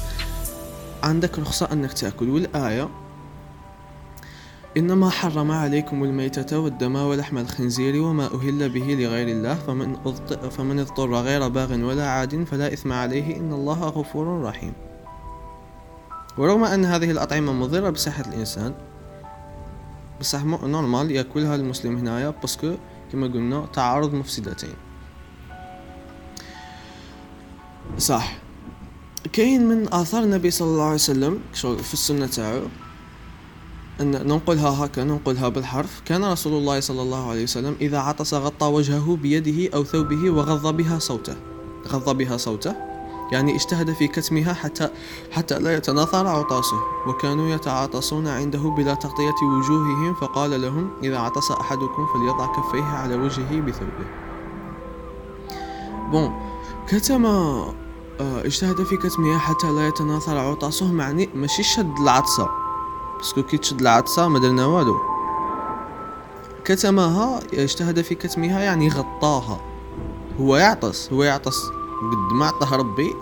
عندك 1.04 1.40
رخصة 1.40 1.72
أنك 1.72 1.94
تأكل. 1.94 2.30
والآية 2.30 2.90
إنما 4.78 5.10
حرم 5.10 5.52
عليكم 5.52 6.04
الميتة 6.04 6.60
والدم 6.60 6.96
ولحم 6.96 7.38
الخنزير 7.38 8.02
وما 8.02 8.26
أهل 8.26 8.70
به 8.70 8.96
لغير 9.00 9.28
الله. 9.28 9.56
فمن 10.50 10.80
اضطر 10.80 11.14
غير 11.14 11.48
باغ 11.48 11.74
ولا 11.74 12.10
عاد 12.10 12.44
فلا 12.44 12.74
إثم 12.74 12.92
عليه. 12.92 13.38
إن 13.38 13.54
الله 13.54 13.80
غفور 13.84 14.42
رحيم. 14.42 14.74
ورغم 16.38 16.64
أن 16.64 16.86
هذه 16.86 17.12
الأطعمة 17.12 17.54
مضرة 17.54 17.90
بصحة 17.90 18.24
الإنسان 18.28 18.74
بصح 20.20 20.44
normal 20.44 21.12
يأكلها 21.12 21.56
المسلم 21.56 21.98
هنايا 21.98 22.30
parce 22.30 22.58
que 22.58 22.76
كما 23.12 23.28
قلنا 23.28 23.66
تعارض 23.74 24.14
مفسدتين. 24.14 24.74
صح. 27.98 28.38
كاين 29.34 29.70
من 29.70 29.94
آثار 29.94 30.24
النبي 30.24 30.52
صلى 30.52 30.68
الله 30.68 30.84
عليه 30.84 30.94
وسلم 30.94 31.40
في 31.84 31.94
السنة 31.94 32.28
تاعو 32.28 32.62
أن 34.02 34.12
ننقلها 34.12 34.86
هكا 34.86 35.04
ننقلها 35.04 35.50
بالحرف. 35.50 36.02
كان 36.06 36.26
رسول 36.26 36.54
الله 36.54 36.80
صلى 36.80 37.02
الله 37.02 37.30
عليه 37.30 37.44
وسلم 37.44 37.76
إذا 37.82 38.00
عطس 38.00 38.34
غطى 38.34 38.66
وجهه 38.66 39.16
بيده 39.22 39.76
أو 39.76 39.84
ثوبه 39.84 40.30
وغض 40.30 40.78
بها 40.78 41.00
صوته 41.00 41.36
غض 41.88 42.18
بها 42.18 42.38
صوته. 42.38 42.95
يعني 43.32 43.56
اجتهد 43.56 43.94
في 43.94 44.08
كتمها 44.08 44.54
حتى 44.54 44.90
حتى 45.32 45.60
لا 45.60 45.76
يتناثر 45.78 46.28
عطاسه. 46.28 46.78
وكانوا 47.08 47.50
يتعاطسون 47.50 48.28
عنده 48.28 48.60
بلا 48.60 48.94
تغطية 48.94 49.36
وجوههم 49.44 50.14
فقال 50.14 50.62
لهم 50.62 50.90
إذا 51.04 51.20
عطس 51.20 51.52
أحدكم 51.52 52.08
فليضع 52.14 52.46
كفيه 52.46 52.84
على 52.84 53.16
وجهه 53.16 53.62
بثوبه. 53.62 54.06
bon 56.12 56.34
كتم 56.88 57.26
آه، 57.26 57.74
اجتهد 58.20 58.84
في 58.84 58.98
كتمها 58.98 59.38
حتى 59.38 59.68
لا 59.68 59.88
يتناثر 59.88 60.38
عطاسه 60.38 60.92
معني 60.92 61.30
ماشي 61.36 61.64
شد 61.64 62.00
العطسة. 62.00 62.50
parce 63.18 63.34
que 63.34 63.44
كي 63.44 63.58
تشد 63.58 63.82
العطسة 63.82 64.28
ما 64.28 64.40
درنا 64.40 64.66
والو. 64.66 64.98
كتمها 66.66 67.40
اجتهد 67.54 68.02
في 68.02 68.16
كتمها 68.16 68.60
يعني 68.60 68.90
غطاها. 68.90 69.62
هو 70.40 70.56
يعطس 70.56 71.14
هو 71.14 71.24
يعطس. 71.24 71.85
قد 72.12 72.34
ما 72.34 72.46
عطاه 72.46 72.76
ربي 72.76 73.16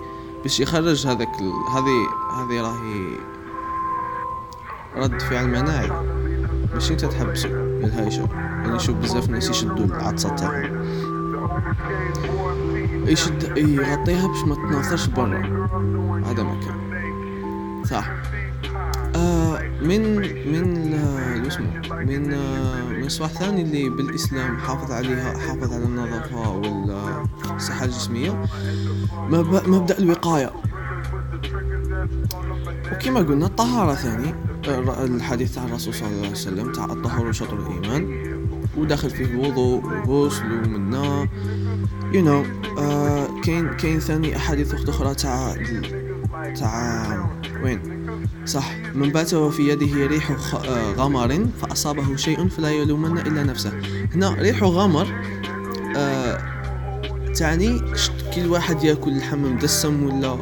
باش 0.44 0.60
يخرج 0.60 1.08
هذاك 1.08 1.36
هذه 1.76 2.08
هذه 2.38 2.62
راهي 2.62 3.18
رد 4.96 5.22
فعل 5.22 5.48
مناعي 5.48 5.92
باش 6.74 6.92
أنت 6.92 7.06
تحبسو 7.06 7.48
الهايشة 7.48 8.30
يعني 8.34 8.80
شوف. 8.80 8.98
بزاف 8.98 9.30
ناس 9.30 9.50
يشدو 9.50 9.84
العطسة 9.84 10.36
تاعهم 10.36 10.84
يشد 13.08 13.58
يغطيها 13.58 14.28
باش 14.28 14.44
ما 14.44 14.56
تناثرش 14.56 15.06
برا. 15.06 15.40
هذا 16.26 16.44
ما 16.44 16.60
كان. 16.66 16.94
صح. 17.86 18.10
آه 19.16 19.62
من 19.82 20.16
من 20.52 20.94
اسمه؟ 21.48 21.82
من 21.92 22.22
من 22.22 22.93
صح 23.10 23.28
ثاني 23.28 23.62
اللي 23.62 23.90
بالإسلام 23.90 24.58
حافظ 24.58 24.92
عليها 24.92 25.38
حافظ 25.38 25.74
على 25.74 25.84
النظافه 25.84 26.50
والصحة 27.52 27.86
الجسمية. 27.86 28.46
مبدأ 29.68 29.98
الوقاية. 29.98 30.52
وكما 32.92 33.20
قلنا 33.20 33.46
الطهارة 33.46 33.94
ثاني. 33.94 34.36
الحديث 35.04 35.56
تاع 35.56 35.64
الرسول 35.64 35.94
صلى 35.94 36.08
الله 36.08 36.20
عليه 36.20 36.32
وسلم 36.32 36.72
تاع 36.72 36.86
الطهور 36.86 37.32
شطر 37.32 37.60
الإيمان. 37.60 38.34
وداخل 38.78 39.10
فيه 39.10 39.26
الوضوء 39.26 39.86
والغسل 40.08 40.52
ومنا 40.52 41.28
يو 42.14 42.22
you 42.22 42.26
know, 42.26 42.48
uh, 42.78 43.46
كاين 43.46 43.74
كاين 43.74 44.00
ثاني 44.00 44.38
أحاديث 44.38 44.74
أخرى 44.90 45.16
تاع 45.16 45.56
تاع 46.56 47.30
وين؟ 47.64 47.80
صح. 48.46 48.83
من 48.96 49.10
بات 49.10 49.34
وفي 49.34 49.70
يده 49.70 50.08
ريح 50.08 50.32
آه، 50.32 50.94
غمر 50.94 51.48
فأصابه 51.62 52.16
شيء 52.16 52.48
فلا 52.48 52.70
يلومن 52.72 53.18
إلا 53.18 53.44
نفسه. 53.44 53.72
هنا 54.16 54.36
ريح 54.40 54.64
غمر 54.64 55.08
آه 55.98 56.54
تعني 57.36 57.82
كل 58.36 58.46
واحد 58.48 58.84
يأكل 58.84 59.18
لحم 59.18 59.42
مدسم 59.54 60.04
ولا 60.04 60.38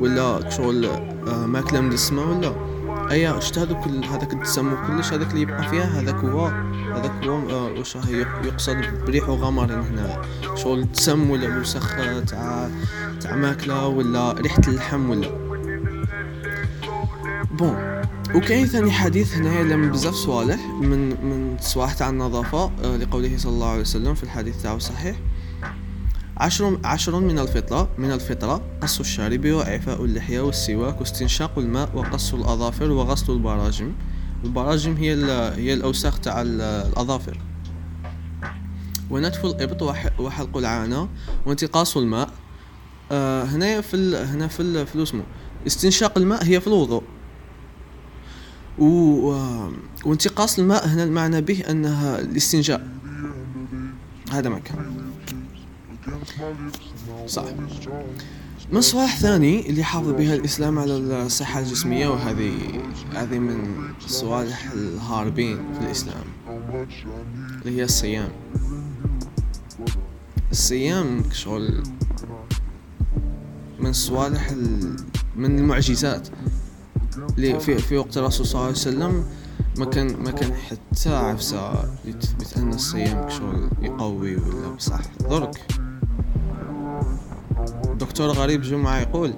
ولا 0.00 0.50
شغل 0.50 0.84
آه 0.86 1.46
ماكلة 1.46 1.80
مدسمة 1.80 2.22
ولا؟ 2.30 2.52
أيا 3.10 3.38
اش 3.38 3.58
هذاك 3.58 3.86
هذاك 3.86 4.32
الدسم 4.32 4.72
وكلش 4.72 5.12
هذاك 5.12 5.30
اللي 5.30 5.40
يبقى 5.40 5.68
فيها 5.70 5.84
هذاك 6.00 6.14
هو 6.14 6.46
هذاك 6.94 7.24
هو 7.24 7.50
آه 7.50 7.72
واش 7.78 7.96
يقصد 8.44 8.76
بريح 9.06 9.24
غمر 9.28 9.64
هنا. 9.72 10.22
شغل 10.56 10.78
الدسم 10.78 11.30
ولا 11.30 11.46
الوسخ 11.46 11.96
تاع 12.26 12.68
تاع 13.20 13.36
ماكلة 13.36 13.86
ولا 13.86 14.32
ريحة 14.32 14.62
اللحم 14.68 15.10
ولا؟ 15.10 15.41
بون. 17.62 18.02
وكاين 18.34 18.66
ثاني 18.66 18.90
حديث 18.90 19.34
هنايا 19.34 19.62
لم 19.62 19.90
بزاف 19.90 20.14
صوالح. 20.14 20.60
من 20.80 21.08
من 21.08 21.56
صوالح 21.60 21.92
تاع 21.92 22.08
النظافة 22.10 22.70
آه، 22.84 22.96
لقوله 22.96 23.36
صلى 23.36 23.52
الله 23.52 23.68
عليه 23.68 23.80
وسلم 23.80 24.14
في 24.14 24.22
الحديث 24.22 24.62
تاعو 24.62 24.78
صحيح. 24.78 25.16
عشر 26.36 26.78
عشر 26.84 27.20
من 27.20 27.38
الفطرة 27.38 27.88
من 27.98 28.12
الفطرة 28.12 28.62
قص 28.80 29.00
الشارب 29.00 29.46
وإعفاء 29.46 30.04
اللحية 30.04 30.40
والسواك 30.40 31.00
واستنشاق 31.00 31.58
الماء 31.58 31.90
وقص 31.94 32.34
الأظافر 32.34 32.90
وغسل 32.90 33.32
البراجم. 33.32 33.92
البراجم 34.44 34.96
هي 34.96 35.14
هي 35.56 35.74
الأوساخ 35.74 36.18
تاع 36.18 36.42
الأظافر. 36.42 37.38
ونتف 39.10 39.44
الإبط 39.44 39.82
وحلق 40.18 40.56
العانة 40.56 41.08
وانتقاص 41.46 41.96
الماء. 41.96 42.30
آه 43.12 43.44
هنا 43.44 43.80
في. 43.80 44.16
هنا 44.16 44.48
في. 44.48 44.86
في 44.86 45.22
استنشاق 45.66 46.18
الماء 46.18 46.44
هي 46.44 46.60
في 46.60 46.66
الوضوء. 46.66 47.02
و... 48.78 48.86
وانتقاص 50.04 50.58
الماء 50.58 50.88
هنا 50.88 51.04
المعنى 51.04 51.40
به 51.40 51.64
أنها 51.70 52.20
الاستنجاء 52.20 52.88
هذا 54.30 54.48
مكان 54.48 54.76
صح. 57.26 57.44
من 58.72 58.80
صلاح 58.80 59.16
ثاني 59.16 59.70
اللي 59.70 59.84
حافظ 59.84 60.08
بها 60.10 60.34
الإسلام 60.34 60.78
على 60.78 60.96
الصحة 60.96 61.60
الجسمية 61.60 62.08
وهذه 62.08 62.52
هذه 63.14 63.38
من 63.38 63.84
صوالح 64.00 64.70
الهاربين 64.70 65.56
في 65.56 65.86
الإسلام 65.86 66.24
اللي 67.66 67.78
هي 67.78 67.84
الصيام. 67.84 68.28
الصيام 70.50 71.22
شغل 71.32 71.82
من 73.80 73.92
صوالح 73.92 74.52
من 75.36 75.58
المعجزات. 75.58 76.28
اللي 77.16 77.60
في 77.60 77.78
في 77.78 77.96
وقت 77.96 78.16
الرسول 78.16 78.46
صلى 78.46 78.54
الله 78.54 78.64
عليه 78.66 78.76
وسلم 78.76 79.24
ما 79.78 79.84
كان 79.84 80.16
ما 80.16 80.30
كان 80.30 80.54
حتى 80.54 81.14
عفسة 81.14 81.84
يثبت 82.04 82.56
أن 82.56 82.72
الصيام 82.72 83.30
شغل 83.30 83.70
يقوي 83.82 84.36
ولا 84.36 84.68
بصح. 84.76 85.00
درك. 85.30 85.66
دكتور 87.98 88.28
غريب 88.28 88.62
جمعة 88.62 89.00
يقول 89.00 89.34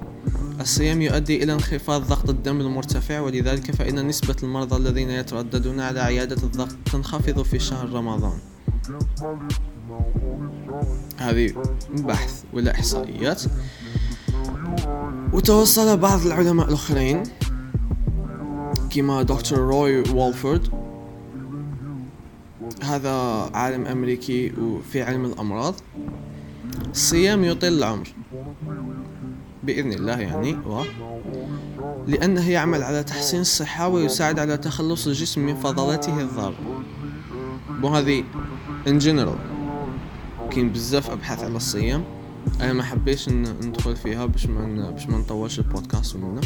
الصيام 0.60 1.02
يؤدي 1.02 1.42
إلى 1.42 1.52
انخفاض 1.52 2.02
ضغط 2.08 2.30
الدم 2.30 2.60
المرتفع 2.60 3.20
ولذلك 3.20 3.70
فإن 3.70 4.06
نسبة 4.06 4.36
المرضى 4.42 4.76
الذين 4.76 5.10
يترددون 5.10 5.80
على 5.80 6.00
عيادة 6.00 6.42
الضغط 6.42 6.76
تنخفض 6.92 7.42
في 7.42 7.58
شهر 7.58 7.92
رمضان. 7.92 8.38
هذه 11.18 11.52
بحث 11.98 12.42
ولا 12.52 12.74
إحصائيات. 12.74 13.42
وتوصل 15.32 15.96
بعض 15.96 16.26
العلماء 16.26 16.68
الآخرين 16.68 17.22
كما 18.94 19.22
دكتور 19.22 19.58
روي 19.58 20.00
والفورد 20.00 20.68
هذا 22.82 23.10
عالم 23.54 23.86
أمريكي 23.86 24.52
في 24.92 25.02
علم 25.02 25.24
الأمراض. 25.24 25.74
الصيام 26.90 27.44
يطيل 27.44 27.72
العمر. 27.72 28.08
بإذن 29.62 29.92
الله 29.92 30.20
يعني 30.20 30.54
و 30.54 30.82
لأنه 32.06 32.50
يعمل 32.50 32.82
على 32.82 33.04
تحسين 33.04 33.40
الصحة 33.40 33.88
ويساعد 33.88 34.38
على 34.38 34.56
تخلص 34.56 35.06
الجسم 35.06 35.46
من 35.46 35.56
فضلاته 35.56 36.20
الضارة. 36.20 36.84
وهذه 37.82 38.24
in 38.86 39.00
general 39.02 39.38
كاين 40.50 40.72
بزاف 40.72 41.10
أبحاث 41.10 41.42
على 41.44 41.56
الصيام. 41.56 42.04
أنا 42.60 42.72
ما 42.72 42.82
حبيتش 42.82 43.28
ندخل 43.28 43.96
فيها 43.96 44.26
باش 44.26 44.46
ما 44.46 44.90
باش 44.90 45.06
ما 45.06 45.18
نطولش 45.18 45.58
البودكاست 45.58 46.16
منه 46.16 46.40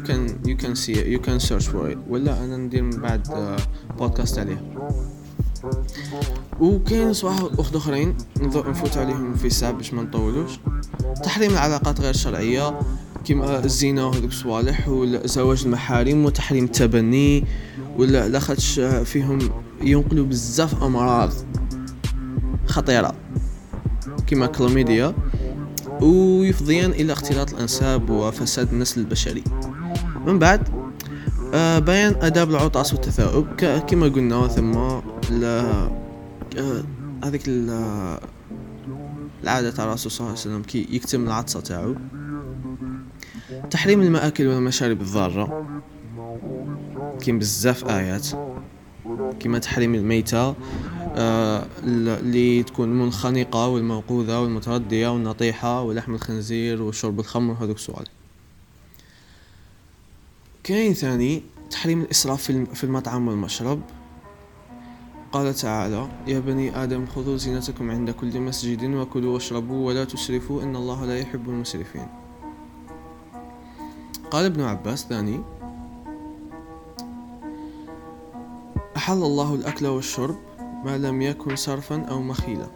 can 0.00 0.38
you 0.44 0.56
can 0.56 0.74
see 0.74 0.92
it. 0.92 1.06
You 1.06 1.18
can 1.18 1.40
search 1.40 1.66
for 1.68 1.90
it. 1.90 1.98
ولا 2.08 2.44
أنا 2.44 2.56
ندير 2.56 2.82
من 2.82 3.00
بعد 3.00 3.28
بودكاست 3.98 4.38
آه، 4.38 4.40
عليه. 4.40 4.62
وكاين 6.60 7.12
صوالح 7.12 7.42
أخرين 7.58 8.16
نفوت 8.40 8.96
عليهم 8.96 9.34
في 9.34 9.50
ساعة 9.50 9.72
باش 9.72 9.94
ما 9.94 10.02
نطولوش. 10.02 10.50
تحريم 11.24 11.50
العلاقات 11.50 12.00
غير 12.00 12.10
الشرعية 12.10 12.80
كيما 13.24 13.64
الزنا 13.64 14.04
وهذوك 14.04 14.30
الصوالح 14.30 14.88
وزواج 14.88 15.62
المحارم 15.64 16.24
وتحريم 16.24 16.64
التبني 16.64 17.44
ولا 17.98 18.28
لاخاطش 18.28 18.80
فيهم 19.04 19.38
ينقلوا 19.82 20.26
بزاف 20.26 20.82
أمراض 20.82 21.32
خطيرة. 22.66 23.14
كيما 24.26 24.46
كلاميديا 24.46 25.14
ويفضيان 26.00 26.90
إلى 26.90 27.12
اختلاط 27.12 27.52
الأنساب 27.54 28.10
وفساد 28.10 28.72
النسل 28.72 29.00
البشري. 29.00 29.44
من 30.26 30.38
بعد 30.38 30.68
آه 31.54 31.78
بيان 31.78 32.14
آداب 32.22 32.50
العطاس 32.50 32.92
والتثاؤب 32.92 33.46
كما 33.86 34.06
قلنا 34.06 34.48
ثم 34.48 34.74
آه، 34.74 35.90
هذيك 37.24 37.42
العادة 39.42 39.70
تاع 39.70 39.84
الرسول 39.84 40.12
صلى 40.12 40.20
الله 40.20 40.30
عليه 40.30 40.40
وسلم 40.40 40.62
كي 40.62 40.88
يكتم 40.90 41.24
العطسة 41.24 41.60
تاعو. 41.60 41.94
تحريم 43.70 44.02
المآكل 44.02 44.46
والمشارب 44.46 45.00
الضارة. 45.00 45.66
كاين 47.20 47.38
بزاف 47.38 47.84
آيات. 47.84 48.26
كما 49.40 49.58
تحريم 49.58 49.94
الميتة. 49.94 50.54
اللي 51.16 52.62
تكون 52.62 52.88
منخنقة 52.88 53.68
والموقوذة 53.68 54.40
والمتردية 54.40 55.08
والنطيحة 55.08 55.82
ولحم 55.82 56.14
الخنزير 56.14 56.82
وشرب 56.82 57.20
الخمر 57.20 57.52
وهذوك 57.52 57.76
السؤال 57.76 58.06
كاين 60.64 60.94
ثاني 60.94 61.42
تحريم 61.70 62.00
الإسراف 62.00 62.42
في 62.52 62.84
المطعم 62.84 63.28
والمشرب. 63.28 63.80
قال 65.32 65.54
تعالى 65.54 66.08
يا 66.26 66.38
بني 66.38 66.82
آدم 66.82 67.06
خذوا 67.06 67.36
زينتكم 67.36 67.90
عند 67.90 68.10
كل 68.10 68.40
مسجد 68.40 68.84
وكلوا 68.84 69.34
واشربوا 69.34 69.86
ولا 69.86 70.04
تسرفوا 70.04 70.62
إن 70.62 70.76
الله 70.76 71.06
لا 71.06 71.18
يحب 71.18 71.48
المسرفين. 71.48 72.06
قال 74.30 74.44
ابن 74.44 74.60
عباس 74.60 75.06
ثاني 75.06 75.40
أحل 78.96 79.22
الله 79.22 79.54
الأكل 79.54 79.86
والشرب 79.86 80.36
ما 80.84 80.98
لم 80.98 81.22
يكن 81.22 81.56
صرفا 81.56 82.04
أو 82.04 82.22
مخيلا. 82.22 82.66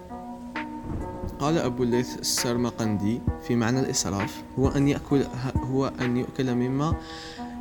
قال 1.38 1.58
أبو 1.58 1.82
الليث 1.82 2.18
السرمقندي 2.18 3.20
في 3.46 3.56
معنى 3.56 3.80
الإسراف 3.80 4.42
هو 4.58 4.68
أن 4.68 4.88
يأكل 4.88 5.24
هو 5.56 5.92
أن 6.00 6.16
يؤكل 6.16 6.54
مما 6.54 6.94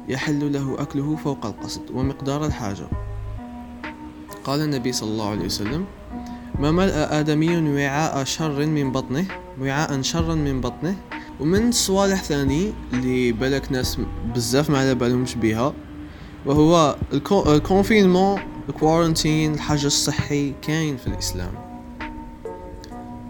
يحل 0.08 0.54
له 0.54 0.82
أكله 0.82 1.16
فوق 1.16 1.46
القصد 1.46 1.82
ومقدار 1.94 2.46
الحاجة. 2.46 2.88
قال 4.44 4.62
النبي 4.62 4.92
صلى 4.92 5.10
الله 5.10 5.30
عليه 5.30 5.46
وسلم 5.46 5.86
ما 6.60 6.72
ملأ 6.72 7.20
آدمي 7.20 7.74
وعاء 7.74 8.24
شر 8.24 8.66
من 8.66 8.92
بطنه 8.92 9.26
وعاء 9.62 10.02
شرا 10.02 10.36
من 10.36 10.62
بطنه 10.62 10.96
ومن 11.40 11.72
صوالح 11.72 12.24
ثاني 12.24 12.74
اللي 12.94 13.32
بالك 13.32 13.72
ناس 13.72 13.98
بزاف 14.36 14.70
ما 14.70 14.80
على 14.80 14.96
بالهمش 14.96 15.36
بيها 15.36 15.74
وهو 16.46 16.96
الكونفينمون 17.48 18.40
الكوارنتين 18.70 19.54
الحجر 19.54 19.88
الصحي 19.88 20.54
كاين 20.62 20.98
في 20.98 21.08
الإسلام. 21.08 21.52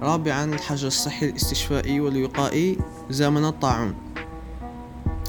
رابعا 0.01 0.45
الحجر 0.45 0.87
الصحي 0.87 1.25
الاستشفائي 1.25 1.99
والوقائي 1.99 2.77
زمن 3.09 3.45
الطاعون. 3.45 3.95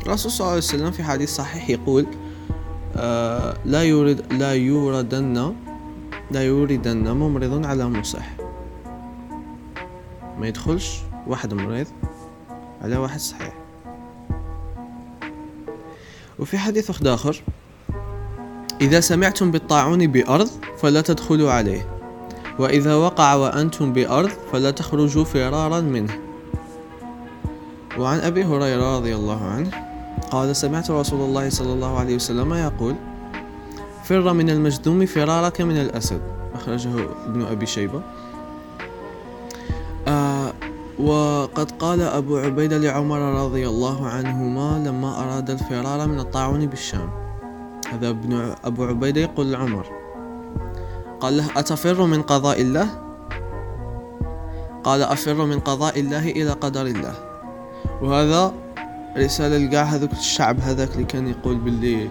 الرسول 0.06 0.32
صلى 0.32 0.40
الله 0.40 0.50
عليه 0.50 0.58
وسلم 0.58 0.90
في 0.90 1.02
حديث 1.02 1.34
صحيح 1.34 1.70
يقول 1.70 2.06
آه 2.96 3.56
لا 3.64 3.82
يورد 3.82 4.32
لا 4.32 4.54
يوردن 4.54 5.54
لا 6.30 6.42
يوردن 6.42 7.10
ممرض 7.10 7.66
على 7.66 7.88
مصح. 7.88 8.26
ما 10.38 10.48
يدخلش 10.48 11.00
واحد 11.26 11.54
مريض 11.54 11.86
على 12.82 12.96
واحد 12.96 13.20
صحيح. 13.20 13.54
وفي 16.38 16.58
حديث 16.58 17.06
آخر 17.06 17.42
إذا 18.80 19.00
سمعتم 19.00 19.50
بالطاعون 19.50 20.06
بأرض 20.06 20.48
فلا 20.78 21.00
تدخلوا 21.00 21.52
عليه 21.52 21.88
وإذا 22.58 22.94
وقع 22.94 23.34
وأنتم 23.34 23.92
بأرض 23.92 24.30
فلا 24.52 24.70
تخرجوا 24.70 25.24
فرارا 25.24 25.80
منه. 25.80 26.18
وعن 27.98 28.18
أبي 28.18 28.44
هريرة 28.44 28.96
رضي 28.96 29.14
الله 29.14 29.44
عنه 29.44 29.70
قال 30.30 30.56
سمعت 30.56 30.90
رسول 30.90 31.20
الله 31.20 31.50
صلى 31.50 31.72
الله 31.72 31.98
عليه 31.98 32.14
وسلم 32.14 32.54
يقول 32.54 32.94
فر 34.04 34.32
من 34.32 34.50
المجذوم 34.50 35.06
فرارك 35.06 35.60
من 35.60 35.76
الأسد. 35.76 36.20
أخرجه 36.54 36.90
ابن 37.26 37.42
أبي 37.42 37.66
شيبة. 37.66 38.02
آه 40.08 40.52
وقد 40.98 41.70
قال 41.70 42.00
أبو 42.02 42.36
عبيدة 42.36 42.78
لعمر 42.78 43.18
رضي 43.44 43.68
الله 43.68 44.08
عنهما 44.08 44.82
لما 44.86 45.22
أراد 45.22 45.50
الفرار 45.50 46.08
من 46.08 46.20
الطاعون 46.20 46.66
بالشام. 46.66 47.25
هذا 47.92 48.08
ابن 48.08 48.54
أبو 48.64 48.84
عبيدة 48.84 49.20
يقول 49.20 49.52
لعمر 49.52 49.86
قال 51.20 51.36
له 51.36 51.46
أتفر 51.56 52.06
من 52.06 52.22
قضاء 52.22 52.60
الله؟ 52.60 52.88
قال 54.84 55.02
أفر 55.02 55.34
من 55.34 55.60
قضاء 55.60 56.00
الله 56.00 56.30
إلى 56.30 56.50
قدر 56.50 56.86
الله. 56.86 57.14
وهذا 58.02 58.52
رسالة 59.18 59.58
لقاع 59.58 59.82
هذوك 59.82 60.12
الشعب 60.12 60.60
هذاك 60.60 60.92
اللي 60.92 61.04
كان 61.04 61.28
يقول 61.28 61.56
باللي 61.56 62.10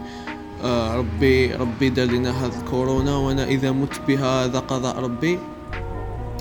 آه 0.64 0.96
ربي 0.96 1.56
ربي 1.56 1.90
دار 1.90 2.08
لنا 2.08 2.32
هذا 2.46 2.60
الكورونا 2.60 3.16
وأنا 3.16 3.44
إذا 3.44 3.72
مت 3.72 4.02
بها 4.08 4.46
هذا 4.46 4.60
قضاء 4.60 5.00
ربي. 5.00 5.40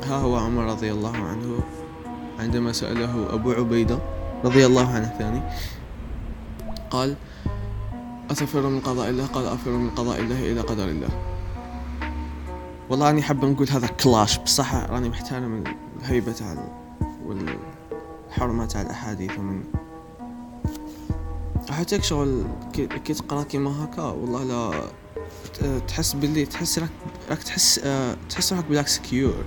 ها 0.08 0.16
هو 0.16 0.36
عمر 0.36 0.62
رضي 0.62 0.92
الله 0.92 1.16
عنه 1.16 1.58
عندما 2.38 2.72
سأله 2.72 3.34
أبو 3.34 3.52
عبيدة 3.52 3.98
رضي 4.44 4.66
الله 4.66 4.88
عنه 4.88 5.06
الثاني 5.12 5.42
قال 6.90 7.16
أتفر 8.30 8.68
من 8.68 8.80
قضاء 8.80 9.10
الله 9.10 9.26
قال 9.26 9.46
أفر 9.46 9.70
من 9.70 9.90
قضاء 9.90 10.20
الله 10.20 10.52
إلى 10.52 10.60
قدر 10.60 10.88
الله. 10.88 11.08
والله 12.90 13.10
أني 13.10 13.22
حاب 13.22 13.44
نقول 13.44 13.70
هذا 13.70 13.86
كلاش 13.86 14.38
بصح 14.38 14.74
راني 14.74 15.08
محترم 15.08 15.64
الهيبة 16.00 16.32
تاع 16.32 16.68
والحرمة 17.24 18.66
تاع 18.66 18.82
الأحاديث 18.82 19.38
ومن 19.38 19.64
حتى 21.70 22.02
شغل 22.02 22.44
كي 22.72 23.14
تقرأ 23.14 23.42
كيما 23.42 23.84
هكا. 23.84 24.02
والله 24.02 24.44
لا 24.44 24.84
تحس 25.88 26.12
باللي 26.12 26.46
تحس 26.46 26.78
راك 26.78 26.90
راك 27.30 27.42
تحس 27.42 27.80
أه 27.84 28.16
تحس 28.28 28.52
روحك 28.52 28.64
بلاك 28.64 28.88
سكيور 28.88 29.44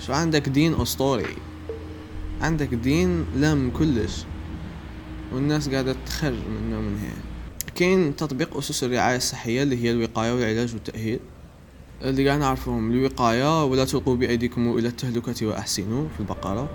شو 0.00 0.12
عندك 0.12 0.48
دين 0.48 0.80
اسطوري 0.80 1.36
عندك 2.40 2.74
دين 2.74 3.26
لم 3.36 3.70
كلش. 3.78 4.24
والناس 5.32 5.68
قاعدة 5.68 5.96
تخر 6.06 6.30
منه 6.30 6.80
من 6.80 6.98
هي 6.98 7.12
كاين 7.78 8.16
تطبيق 8.16 8.56
أسس 8.56 8.84
الرعاية 8.84 9.16
الصحية 9.16 9.62
اللي 9.62 9.84
هي 9.84 9.90
الوقاية 9.90 10.32
والعلاج 10.32 10.74
والتأهيل. 10.74 11.20
اللي 12.02 12.28
قاعد 12.28 12.40
نعرفهم 12.40 12.90
الوقاية 12.90 13.64
ولا 13.64 13.84
تلقوا 13.84 14.16
بأيديكم 14.16 14.78
إلى 14.78 14.88
التهلكة 14.88 15.46
وأحسنوا 15.46 16.08
في 16.14 16.20
البقرة. 16.20 16.68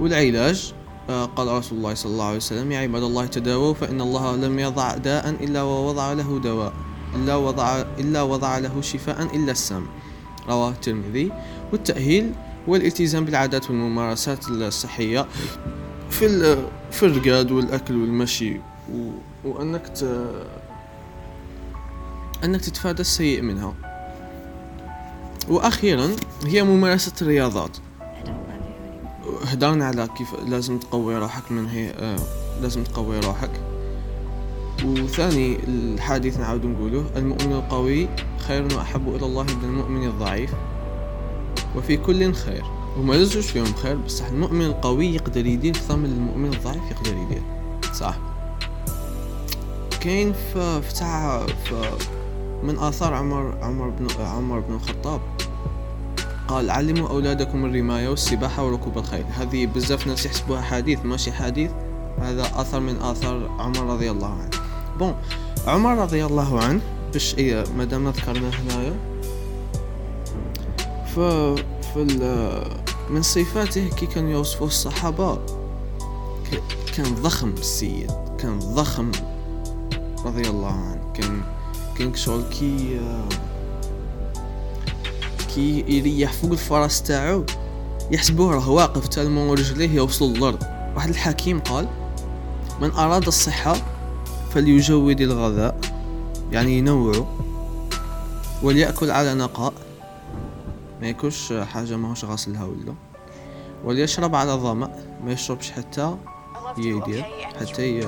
والعلاج 0.00 0.74
آه، 1.10 1.24
قال 1.24 1.48
رسول 1.48 1.78
الله 1.78 1.94
صلى 1.94 2.12
الله 2.12 2.24
عليه 2.24 2.36
وسلم 2.36 2.72
يا 2.72 2.78
عباد 2.78 3.02
الله 3.02 3.26
تداووا 3.26 3.74
فإن 3.74 4.00
الله 4.00 4.36
لم 4.36 4.58
يضع 4.58 4.96
داء 4.96 5.30
إلا 5.30 5.62
ووضع 5.62 6.12
له 6.12 6.38
دواء 6.38 6.72
إلا 7.16 7.36
وضع 7.36 7.84
إلا 7.98 8.22
وضع 8.22 8.58
له 8.58 8.80
شفاء 8.80 9.36
إلا 9.36 9.52
السم. 9.52 9.86
رواه 10.48 10.70
الترمذي. 10.70 11.32
والتأهيل 11.72 12.32
والالتزام 12.66 13.24
بالعادات 13.24 13.70
والممارسات 13.70 14.48
الصحية 14.48 15.26
في 16.10 16.56
في 16.90 17.02
الرقاد 17.02 17.52
والأكل 17.52 17.94
والمشي 17.94 18.56
و... 18.94 19.10
وأنك 19.44 19.88
ت... 19.88 20.04
أنك 22.44 22.60
تتفادى 22.60 23.00
السيء 23.00 23.42
منها. 23.42 23.74
وأخيرا 25.48 26.10
هي 26.46 26.62
ممارسة 26.62 27.12
الرياضات. 27.22 27.76
هدرنا 29.46 29.86
على 29.86 30.08
كيف 30.18 30.34
لازم 30.46 30.78
تقوي 30.78 31.18
روحك 31.18 31.52
من 31.52 31.66
هي 31.66 31.90
آه 31.90 32.18
لازم 32.62 32.84
تقوي 32.84 33.20
روحك. 33.20 33.50
وثاني 34.84 35.58
الحديث 35.68 36.38
نعاود 36.38 36.64
نقوله 36.64 37.04
المؤمن 37.16 37.52
القوي 37.52 38.08
خير 38.38 38.76
وأحب 38.76 39.08
إلى 39.08 39.26
الله 39.26 39.42
من 39.42 39.64
المؤمن 39.64 40.08
الضعيف 40.08 40.50
وفي 41.76 41.96
كل 41.96 42.32
خير. 42.32 42.64
وما 42.98 43.14
لزوج 43.14 43.42
فيهم 43.42 43.74
خير 43.74 43.96
بصح 43.96 44.26
المؤمن 44.26 44.66
القوي 44.66 45.14
يقدر 45.14 45.46
يدير 45.46 45.76
أكثر 45.76 45.96
من 45.96 46.04
المؤمن 46.04 46.54
الضعيف 46.54 46.82
يقدر 46.90 47.16
يدير. 47.16 47.42
صح. 47.94 48.31
كاين 50.02 50.32
في 50.32 50.80
تاع 50.98 51.46
من 52.62 52.78
آثار 52.78 53.14
عمر 53.14 53.58
عمر 53.62 53.88
بن 53.88 54.06
عمر 54.20 54.60
بن 54.60 54.74
الخطاب. 54.74 55.20
قال 56.48 56.70
علموا 56.70 57.08
أولادكم 57.08 57.64
الرماية 57.64 58.08
والسباحة 58.08 58.66
وركوب 58.66 58.98
الخيل. 58.98 59.24
هذه 59.38 59.66
بزاف 59.66 60.06
ناس 60.06 60.26
يحسبوها 60.26 60.62
حديث 60.62 61.04
ماشي 61.04 61.32
حديث 61.32 61.70
هذا 62.18 62.42
أثر 62.42 62.80
من 62.80 63.02
آثار 63.02 63.50
عمر 63.58 63.86
رضي 63.86 64.10
الله 64.10 64.28
عنه. 64.28 64.50
بون 64.98 65.14
عمر 65.66 65.98
رضي 65.98 66.26
الله 66.26 66.60
عنه 66.60 66.80
باش 67.12 67.34
إيه 67.38 67.64
مادام 67.76 68.08
ذكرنا 68.08 68.50
هنايا 68.50 68.94
ف 71.06 71.20
في 71.94 72.04
من 73.10 73.22
صفاته 73.22 73.88
كي 73.88 74.06
كان 74.06 74.28
يوصفه 74.28 74.66
الصحابة 74.66 75.38
كان 76.96 77.14
ضخم 77.14 77.48
السيد 77.48 78.10
كان 78.38 78.58
ضخم. 78.58 79.10
رضي 80.24 80.48
الله 80.50 80.72
عنه. 80.72 81.12
كان 81.14 81.42
كان 81.98 82.14
شغل 82.14 82.42
كي 82.42 83.00
كي 85.54 85.84
يريح 85.88 86.32
فوق 86.32 86.50
الفرس 86.50 87.02
تاعو 87.02 87.44
يحسبوه 88.10 88.54
راه 88.54 88.70
واقف 88.70 89.08
tellement 89.08 89.50
رجليه 89.58 89.90
يوصلوا 89.90 90.36
للأرض. 90.36 90.62
واحد 90.96 91.08
الحكيم 91.08 91.60
قال 91.60 91.88
من 92.80 92.90
أراد 92.90 93.26
الصحة 93.26 93.76
فليجود 94.50 95.20
الغذاء. 95.20 95.80
يعني 96.52 96.78
ينوعه. 96.78 97.26
وليأكل 98.62 99.10
على 99.10 99.34
نقاء. 99.34 99.72
ما 101.00 101.06
ياكلش 101.06 101.52
حاجة 101.52 101.96
ماهوش 101.96 102.24
غاسلها 102.24 102.64
ولا 102.64 102.94
وليشرب 103.84 104.34
على 104.34 104.52
ظمأ. 104.52 104.88
ما 105.24 105.32
يشربش 105.32 105.70
حتى 105.70 106.16
يدير 106.78 107.24
حتى 107.60 108.04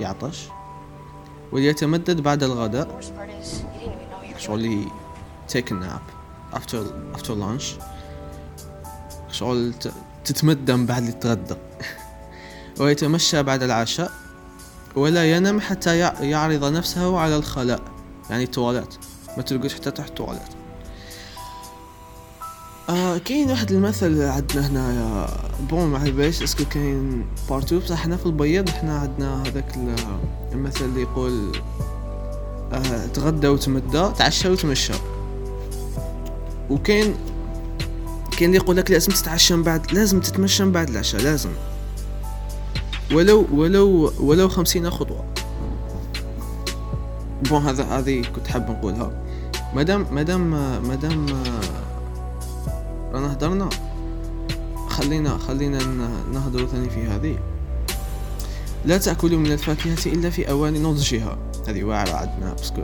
يعطش. 0.00 0.48
وليتمدد 1.52 2.20
بعد 2.20 2.42
الغداء. 2.42 3.00
شغل 4.38 4.86
a 5.48 5.54
nap 5.54 6.04
after 6.56 6.78
after 7.14 7.34
lunch. 7.34 7.82
شغل 9.30 9.74
تتمدن 10.24 10.86
بعد 10.86 10.98
اللي 10.98 11.12
تغدى 11.12 11.54
ويتمشى 12.80 13.42
بعد 13.42 13.62
العشاء. 13.62 14.12
ولا 14.96 15.32
ينام 15.32 15.60
حتى 15.60 15.98
يعرض 15.98 16.64
نفسه 16.64 17.18
على 17.18 17.36
الخلاء 17.36 17.80
يعني 18.30 18.44
التواليت. 18.44 18.94
ما 19.36 19.42
تلقوش 19.42 19.74
حتى 19.74 19.90
تحت 19.90 20.08
التواليت. 20.08 20.61
آه 22.92 23.18
كاين 23.18 23.50
واحد 23.50 23.72
المثل 23.72 24.22
عندنا 24.22 24.66
هنايا 24.66 25.26
bon 25.70 25.86
ما 25.86 25.98
باليش 25.98 26.42
est-ce 26.42 26.57
que 26.57 26.64
كاين 26.64 27.26
partout 27.50 27.78
بصح 27.78 27.96
حنا 27.96 28.16
في 28.16 28.26
البيض 28.26 28.68
حنا 28.68 28.98
عندنا 28.98 29.42
هذاك 29.42 29.74
المثل 30.52 30.84
اللي 30.84 31.02
يقول 31.02 31.52
آه 32.72 33.06
تغدى 33.06 33.48
وتمدى 33.48 34.08
تعشى 34.18 34.48
وتمشى. 34.48 34.92
وكاين 36.70 37.14
كاين 38.30 38.50
اللي 38.50 38.56
يقول 38.56 38.76
لك 38.76 38.90
لازم 38.90 39.12
تتعشى 39.12 39.56
من 39.56 39.62
بعد 39.62 39.92
لازم 39.92 40.20
تتمشى 40.20 40.64
من 40.64 40.72
بعد 40.72 40.88
العشاء 40.88 41.20
لازم. 41.20 41.50
ولو 43.12 43.46
ولو 43.52 44.12
ولو 44.20 44.48
خمسين 44.48 44.90
خطوة. 44.90 45.24
bon 47.42 47.62
هذا 47.62 47.84
هذه 47.84 48.22
كنت 48.22 48.46
حاب 48.46 48.70
نقولها. 48.70 49.22
مادام 49.74 50.06
مادام 50.12 50.50
مادام 50.88 51.26
رانا 53.12 53.32
هدرنا. 53.32 53.68
خلينا 54.88 55.38
خلينا 55.38 55.78
نهضروا 56.32 56.66
ثاني 56.66 56.90
في 56.90 57.02
هذه. 57.02 57.38
لا 58.84 58.98
تأكلوا 58.98 59.38
من 59.38 59.52
الفاكهة 59.52 60.06
إلا 60.06 60.30
في 60.30 60.50
أوان 60.50 60.82
نضجها. 60.82 61.38
هذه 61.68 61.84
واعرة 61.84 62.10
عندنا 62.10 62.52
parce 62.52 62.71
que 62.71 62.82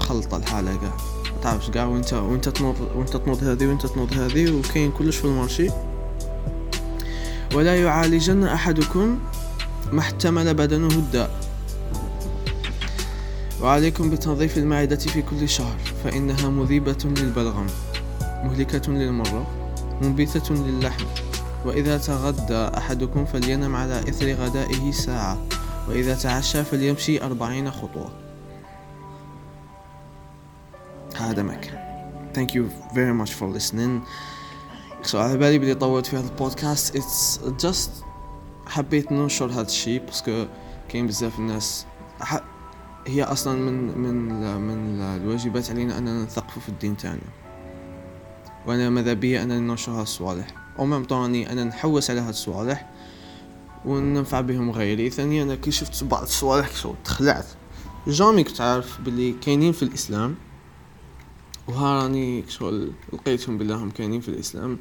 مخلطة 0.00 0.36
الحالة 0.36 0.76
كاع 0.76 0.92
تعرفش 1.42 1.70
كاع 1.70 1.84
وانت 1.84 2.12
وانت 2.12 2.48
تنوض 2.48 2.76
وانت 2.96 3.16
تنوض 3.16 3.44
هذه 3.44 3.66
وانت 3.66 3.86
تنوض 3.86 4.12
هذه 4.12 4.52
وكاين 4.52 4.90
كلش 4.92 5.16
في 5.16 5.24
ال 5.24 5.30
marché. 5.30 5.70
ولا 7.54 7.82
يعالجن 7.82 8.44
أحدكم 8.44 9.18
ما 9.92 10.00
احتمل 10.00 10.54
بدنه 10.54 10.88
الداء. 10.88 11.30
وعليكم 13.62 14.10
بتنظيف 14.10 14.58
المعدة 14.58 14.96
في 14.96 15.22
كل 15.22 15.48
شهر 15.48 15.76
فإنها 16.04 16.48
مذيبة 16.48 16.98
للبلغم. 17.04 17.66
مهلكة 18.44 18.92
للمرة 18.92 19.46
منبتة 20.02 20.54
للحم. 20.54 21.04
وإذا 21.64 21.98
تغدى 21.98 22.78
أحدكم 22.78 23.24
فلينم 23.24 23.76
على 23.76 24.00
إثر 24.00 24.32
غدائه 24.32 24.92
ساعة. 24.92 25.38
وإذا 25.88 26.14
تعشى 26.14 26.64
فليمشي 26.64 27.22
أربعين 27.22 27.70
خطوة. 27.70 28.10
هذا 31.16 31.42
مك 31.42 31.80
thank 32.34 32.54
you 32.54 32.64
very 32.94 33.14
much 33.14 33.32
for 33.32 33.46
listening. 33.58 34.02
So 35.02 35.14
على 35.14 35.36
بالي 35.38 35.58
باللي 35.58 35.74
طولت 35.74 36.06
في 36.06 36.16
هذا 36.16 36.28
البودكاست. 36.28 36.96
It's 36.96 37.38
just 37.66 37.90
حبيت 38.66 39.12
ننشر 39.12 39.46
هذا 39.46 39.60
الشيء 39.60 40.04
parce 40.06 40.31
que 40.31 40.46
كاين 40.88 41.06
بزاف 41.06 41.38
الناس. 41.38 41.86
هي 43.06 43.22
أصلا 43.22 43.58
من 43.58 43.98
من 43.98 44.14
من 44.60 45.00
الواجبات 45.00 45.70
علينا 45.70 45.98
أننا 45.98 46.22
نثقفوا 46.24 46.62
في 46.62 46.68
الدين 46.68 46.96
تاعنا. 46.96 47.43
وأنا 48.66 48.90
ماذا 48.90 49.12
بيا 49.12 49.42
انني 49.42 49.60
ننشر 49.60 49.92
هذه 49.92 50.02
الصوالح 50.02 50.46
au 50.78 50.86
même 50.86 51.04
temps 51.04 51.52
أنا 51.52 51.64
نحوس 51.64 52.10
على 52.10 52.20
هذه 52.20 52.30
الصوالح 52.30 52.90
وننفع 53.84 54.40
بهم 54.40 54.70
غيري. 54.70 55.10
ثانيا 55.10 55.42
أنا 55.42 55.54
كي 55.54 55.70
شفت 55.70 56.04
بعض 56.04 56.22
الصوالح 56.22 56.68
تخلعت 57.04 57.46
جامي 58.06 58.44
كنت 58.44 58.60
عارف 58.60 59.00
باللي 59.00 59.32
كاينين 59.32 59.72
في 59.72 59.82
الإسلام 59.82 60.34
وها 61.68 62.02
راني 62.02 62.44
شغل 62.48 62.92
لقيتهم 63.12 63.58
بالله 63.58 63.76
هم 63.76 63.90
كاينين 63.90 64.20
في 64.20 64.28
الإسلام 64.28 64.78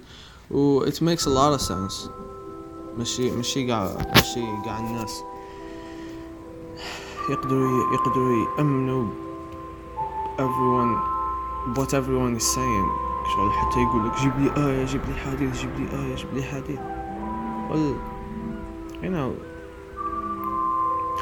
و 0.51 0.85
it 0.85 0.93
makes 0.93 1.23
a 1.23 1.29
lot 1.29 1.59
of 1.59 1.61
sense. 1.61 2.09
ماشي 2.97 3.31
ماشي 3.31 3.71
قاع 3.71 4.11
ماشي 4.15 4.41
قاع 4.65 4.79
الناس. 4.79 5.21
يقدروا 7.29 7.93
يقدروا 7.93 8.45
يأمنوا 8.57 9.09
everyone 10.39 10.97
what 11.77 11.93
everyone 11.93 12.35
is 12.35 12.53
saying. 12.55 13.12
شغل 13.35 13.51
حتى 13.51 13.79
يقول 13.79 14.07
لك 14.07 14.15
جيب 14.19 14.31
لي 14.39 14.67
آية 14.67 14.85
جيب 14.85 15.01
لي 15.07 15.15
حديث 15.15 15.61
جيب 15.61 15.69
لي 15.79 15.99
آية 15.99 16.15
جيب 16.15 16.33
لي 16.33 16.43
حديث. 16.43 16.79
well 17.69 17.95
you 19.03 19.09
know. 19.09 19.31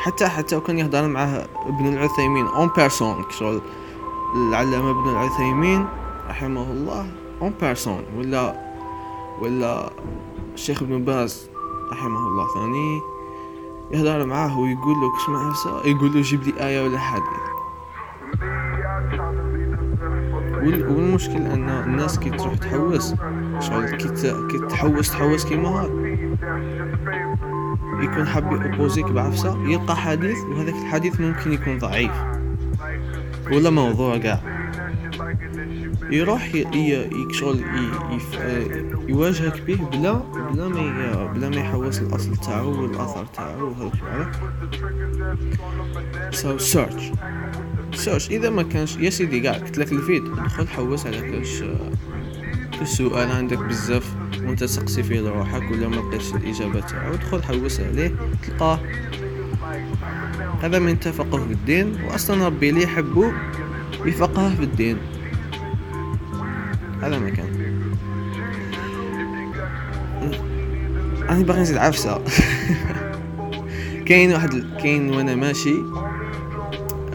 حتى 0.01 0.27
حتى 0.27 0.55
وكان 0.55 0.79
يهضر 0.79 1.07
معاه 1.07 1.47
ابن 1.65 1.87
العثيمين 1.93 2.47
en 2.47 2.67
personne 2.75 3.25
شغل. 3.29 3.61
العلامة 4.35 4.89
ابن 4.91 5.09
العثيمين 5.09 5.87
رحمه 6.29 6.71
الله 6.71 7.11
en 7.41 7.53
personne 7.61 8.03
ولا 8.17 8.71
ولا 9.41 9.89
الشيخ 10.53 10.81
ابن 10.81 11.03
باز 11.05 11.49
رحمه 11.91 12.27
الله 12.27 12.47
ثاني 12.53 13.01
يهضر 13.91 14.25
معاه 14.25 14.59
ويقول 14.59 14.95
له 15.01 15.11
كش 15.11 15.29
معاه 15.29 15.53
يقول 15.85 16.13
له 16.13 16.21
جيب 16.21 16.43
لي 16.43 16.67
آية 16.67 16.83
ولا 16.83 16.99
حديث. 16.99 17.50
والمشكل 20.61 21.35
أن 21.35 21.69
الناس 21.69 22.19
كي 22.19 22.29
تروح 22.29 22.55
تحوس. 22.55 23.15
شغل 23.59 23.85
كي 24.51 24.59
تحوس 24.69 25.11
تحوس 25.11 25.45
كيما 25.45 25.69
هاد 25.69 25.91
يكون 28.03 28.27
حاب 28.27 28.51
يوبوزيك 28.51 29.05
بعفسة 29.05 29.63
يلقى 29.67 29.95
حديث 29.95 30.37
وهذاك 30.37 30.75
الحديث 30.75 31.21
ممكن 31.21 31.53
يكون 31.53 31.77
ضعيف. 31.77 32.11
ولا 33.51 33.69
موضوع 33.69 34.17
قاع 34.17 34.41
يروح 36.11 36.55
يكشغل 36.55 37.63
يواجهك 39.07 39.61
به 39.61 39.75
بلا 39.75 40.13
بلا 40.53 40.67
ما 40.67 41.31
بلا 41.33 41.49
ما 41.49 41.55
يحوس 41.55 42.01
الأصل 42.01 42.37
تاعو 42.37 42.81
والاثر 42.81 43.25
تاعو 43.25 43.67
وهذا 43.67 43.91
على 44.03 44.31
سو 46.31 46.57
سيرش 48.01 48.29
إذا 48.29 48.49
ما 48.49 48.63
كانش 48.63 48.97
يا 48.97 49.09
سيدي 49.09 49.47
قاع 49.47 49.57
قلت 49.57 49.77
لك 49.77 49.91
الفيد 49.91 50.23
دخل 50.23 50.67
حوس 50.67 51.05
على 51.05 51.21
كاش 51.21 51.63
السؤال 52.81 53.31
عندك 53.31 53.57
بزاف. 53.57 54.15
وأنت 54.43 54.63
تسقسي 54.63 55.03
فيه 55.03 55.21
لروحك 55.21 55.71
ولا 55.71 55.87
ما 55.87 55.95
لقيتش 55.95 56.33
الإجابة 56.33 56.79
تاعو 56.79 57.15
دخل 57.15 57.43
حوس 57.43 57.79
عليه 57.79 58.15
تلقاه. 58.47 58.79
هذا 60.61 60.79
من 60.79 60.99
تفقه 60.99 61.45
في 61.45 61.53
الدين 61.53 62.01
واصلا 62.03 62.45
ربي 62.45 62.69
اللي 62.69 62.83
يحبه 62.83 63.33
يفقه 64.05 64.55
في 64.55 64.63
الدين. 64.63 64.97
هذا 67.01 67.19
ما 67.19 67.29
كان. 67.29 67.81
أنا 71.29 71.43
باغي 71.43 71.61
نزيد 71.61 71.77
عفسة. 71.77 72.21
كاين 74.07 74.33
واحد 74.33 74.63
كاين 74.83 75.09
وأنا 75.09 75.35
ماشي. 75.35 75.75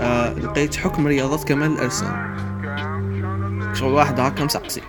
آه 0.07 0.33
لقيت 0.33 0.77
حكم 0.77 1.07
رياضة 1.07 1.45
كمال 1.45 1.73
الأجسام. 1.73 2.37
شغل 3.75 3.93
واحد 3.93 4.21
هاكا 4.21 4.45
مسقسي. 4.45 4.81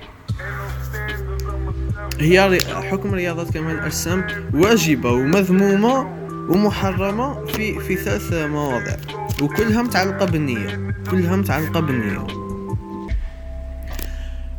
هي 2.19 2.57
حكم 2.91 3.13
رياضة 3.13 3.51
كمال 3.51 3.75
الأجسام 3.75 4.27
واجبة 4.53 5.11
ومذمومة 5.11 6.17
ومحرمة 6.49 7.45
في 7.45 7.79
في 7.79 7.95
ثلاث 7.95 8.33
مواضع. 8.33 8.95
وكلها 9.41 9.81
متعلقة 9.81 10.25
بالنية. 10.25 10.93
كلها 11.11 11.35
متعلقة 11.35 11.79
بالنية. 11.79 12.27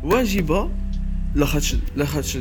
واجبة 0.03 0.69
لاخاطش 1.35 1.75
لاخاطش 1.95 2.37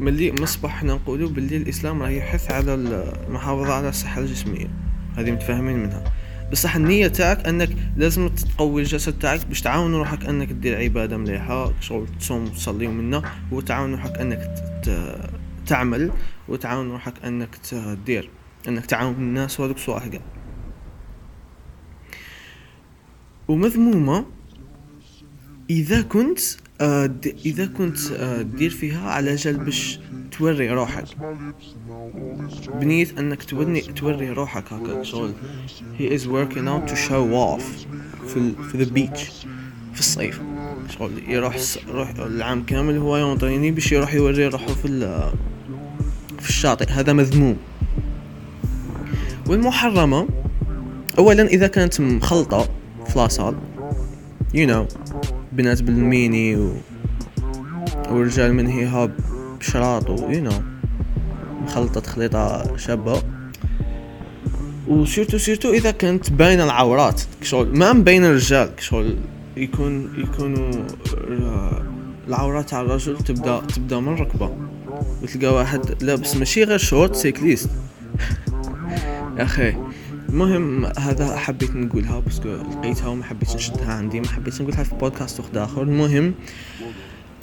ملي 0.00 0.32
مصبح 0.40 0.70
حنا 0.70 0.94
نقولوا 0.94 1.28
باللي 1.28 1.56
الإسلام 1.56 2.02
راه 2.02 2.08
يحث 2.08 2.50
على 2.50 2.74
المحافظة 2.74 3.74
على 3.74 3.88
الصحة 3.88 4.20
الجسمية. 4.20 4.68
هذه 5.16 5.30
متفاهمين 5.30 5.78
منها. 5.82 6.04
بصح 6.52 6.76
النية 6.76 7.08
تاعك 7.08 7.46
أنك 7.46 7.70
لازم 7.96 8.28
تقوي 8.28 8.82
الجسد 8.82 9.18
تاعك 9.18 9.46
باش 9.46 9.60
تعاون 9.60 9.94
روحك 9.94 10.24
أنك 10.24 10.48
دير 10.48 10.78
عبادة 10.78 11.16
مليحة 11.16 11.72
شغل 11.80 12.06
تصوم 12.20 12.46
تصلي 12.46 12.86
منا 12.86 13.22
وتعاون 13.52 13.92
روحك 13.92 14.18
أنك 14.18 14.54
تعمل 15.66 16.12
وتعاون 16.48 16.90
روحك 16.90 17.24
أنك 17.24 17.56
تدير 17.56 18.30
أنك 18.68 18.86
تعاون 18.86 19.14
الناس 19.14 19.60
وهذوك 19.60 19.78
صوالح 19.78 20.06
كاع 20.06 20.20
ومذمومة 23.48 24.26
إذا 25.70 26.02
كنت 26.02 26.40
إذا 27.46 27.66
كنت 27.66 27.98
آه، 28.16 28.42
دير 28.42 28.70
فيها 28.70 29.10
على 29.10 29.34
جال 29.34 29.56
باش 29.56 30.00
توري 30.38 30.70
روحك. 30.70 31.04
بنية 32.80 33.06
أنك 33.18 33.42
توري 33.42 33.80
توري 33.80 34.30
روحك 34.30 34.72
هكا 34.72 35.02
شغل. 35.02 35.32
He 35.98 36.02
is 36.02 36.22
working 36.22 36.66
out 36.68 36.90
to 36.90 36.96
show 36.96 37.24
off 37.34 37.62
في 38.26 38.52
في 38.70 38.78
the 38.78 38.92
beach 38.92 39.30
في 39.94 40.00
الصيف. 40.00 40.40
شغل 40.98 41.10
يروح 41.28 41.56
روح 41.88 42.10
العام 42.18 42.62
كامل 42.62 42.96
هو 42.96 43.16
يونطريني 43.16 43.70
باش 43.70 43.92
يروح 43.92 44.14
يوري 44.14 44.46
روحه 44.46 44.66
في 44.66 44.88
في 46.40 46.48
الشاطئ. 46.48 46.90
هذا 46.90 47.12
مذموم. 47.12 47.56
والمحرمة 49.48 50.28
اولا 51.18 51.42
إذا 51.42 51.66
كانت 51.66 52.00
مخلطة 52.00 52.68
في 53.06 53.18
la 53.18 53.28
salle 53.28 53.54
you 54.54 54.66
know. 54.68 55.12
بنات 55.52 55.82
بالميني 55.82 56.56
و... 56.56 56.72
ورجال 58.10 58.54
من 58.54 58.66
هاب 58.68 59.10
بشراط 59.60 60.10
و 60.10 60.16
you 60.16 60.50
know 60.50 60.62
مخلطة 61.62 62.00
خليطة 62.00 62.76
شابة. 62.76 63.22
و 64.88 64.94
surtout 64.94 65.38
surtout 65.38 65.72
إذا 65.72 65.90
كانت 65.90 66.32
باينة 66.32 66.64
العورات 66.64 67.22
كشغل 67.40 67.78
ما 67.78 67.92
مبين 67.92 68.24
الرجال 68.24 68.76
كشغل 68.76 69.16
يكون 69.56 70.12
يكونوا 70.18 70.70
العورات 72.28 72.70
تاع 72.70 72.80
الرجل 72.80 73.18
تبدا 73.18 73.60
تبدأ 73.60 74.00
من 74.00 74.12
الركبة 74.14 74.56
وتلقى 75.22 75.54
واحد 75.54 76.02
لابس 76.02 76.36
ماشي 76.36 76.64
غير 76.64 76.78
short 76.78 77.14
cycliste 77.14 77.70
يا 79.38 79.42
أخي. 79.42 79.74
المهم 80.32 80.86
هذا 80.98 81.36
حبيت 81.36 81.76
نقولها 81.76 82.20
parce 82.20 82.38
que 82.38 82.48
لقيتها 82.48 83.08
وما 83.08 83.24
حبيت 83.24 83.54
نشدها 83.54 83.92
عندي 83.92 84.20
ما 84.20 84.28
حبيت 84.28 84.62
نقولها 84.62 84.82
في 84.82 84.94
بودكاست 84.94 85.40
واحد 85.40 85.56
اخر 85.56 85.82
المهم 85.82 86.34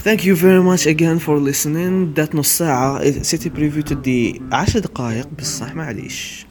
Thank 0.03 0.21
you 0.21 0.35
very 0.35 0.63
much 0.69 0.85
again 0.87 1.19
for 1.19 1.37
listening 1.49 2.15
دات 2.15 2.35
نص 2.35 2.57
ساعة 2.57 3.11
سيتي 3.11 3.49
بريفيو 3.49 3.83
تدي 3.83 4.41
عشر 4.51 4.79
دقايق 4.79 5.27
بصح 5.39 5.75
معليش 5.75 6.45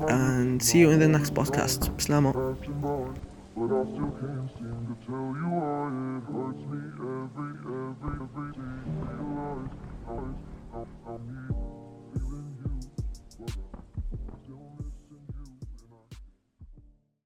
and 0.00 0.62
see 0.62 0.78
you 0.78 0.90
in 0.90 1.00
the 1.00 1.18
next 1.18 1.34
podcast 1.34 1.90
بسلامة 1.98 2.54
But 3.54 3.64
I 3.64 3.84
still 3.84 4.12
can't 4.20 4.48
seem 4.56 4.78
to 4.88 4.94
tell 5.06 5.28
you 5.40 5.50
why 5.60 5.80
it 6.16 6.24
hurts 6.32 6.62
me 6.70 6.80
every, 7.20 7.52
every, 7.68 8.14
every 8.24 8.50
day 8.58 8.76
you 11.10 11.71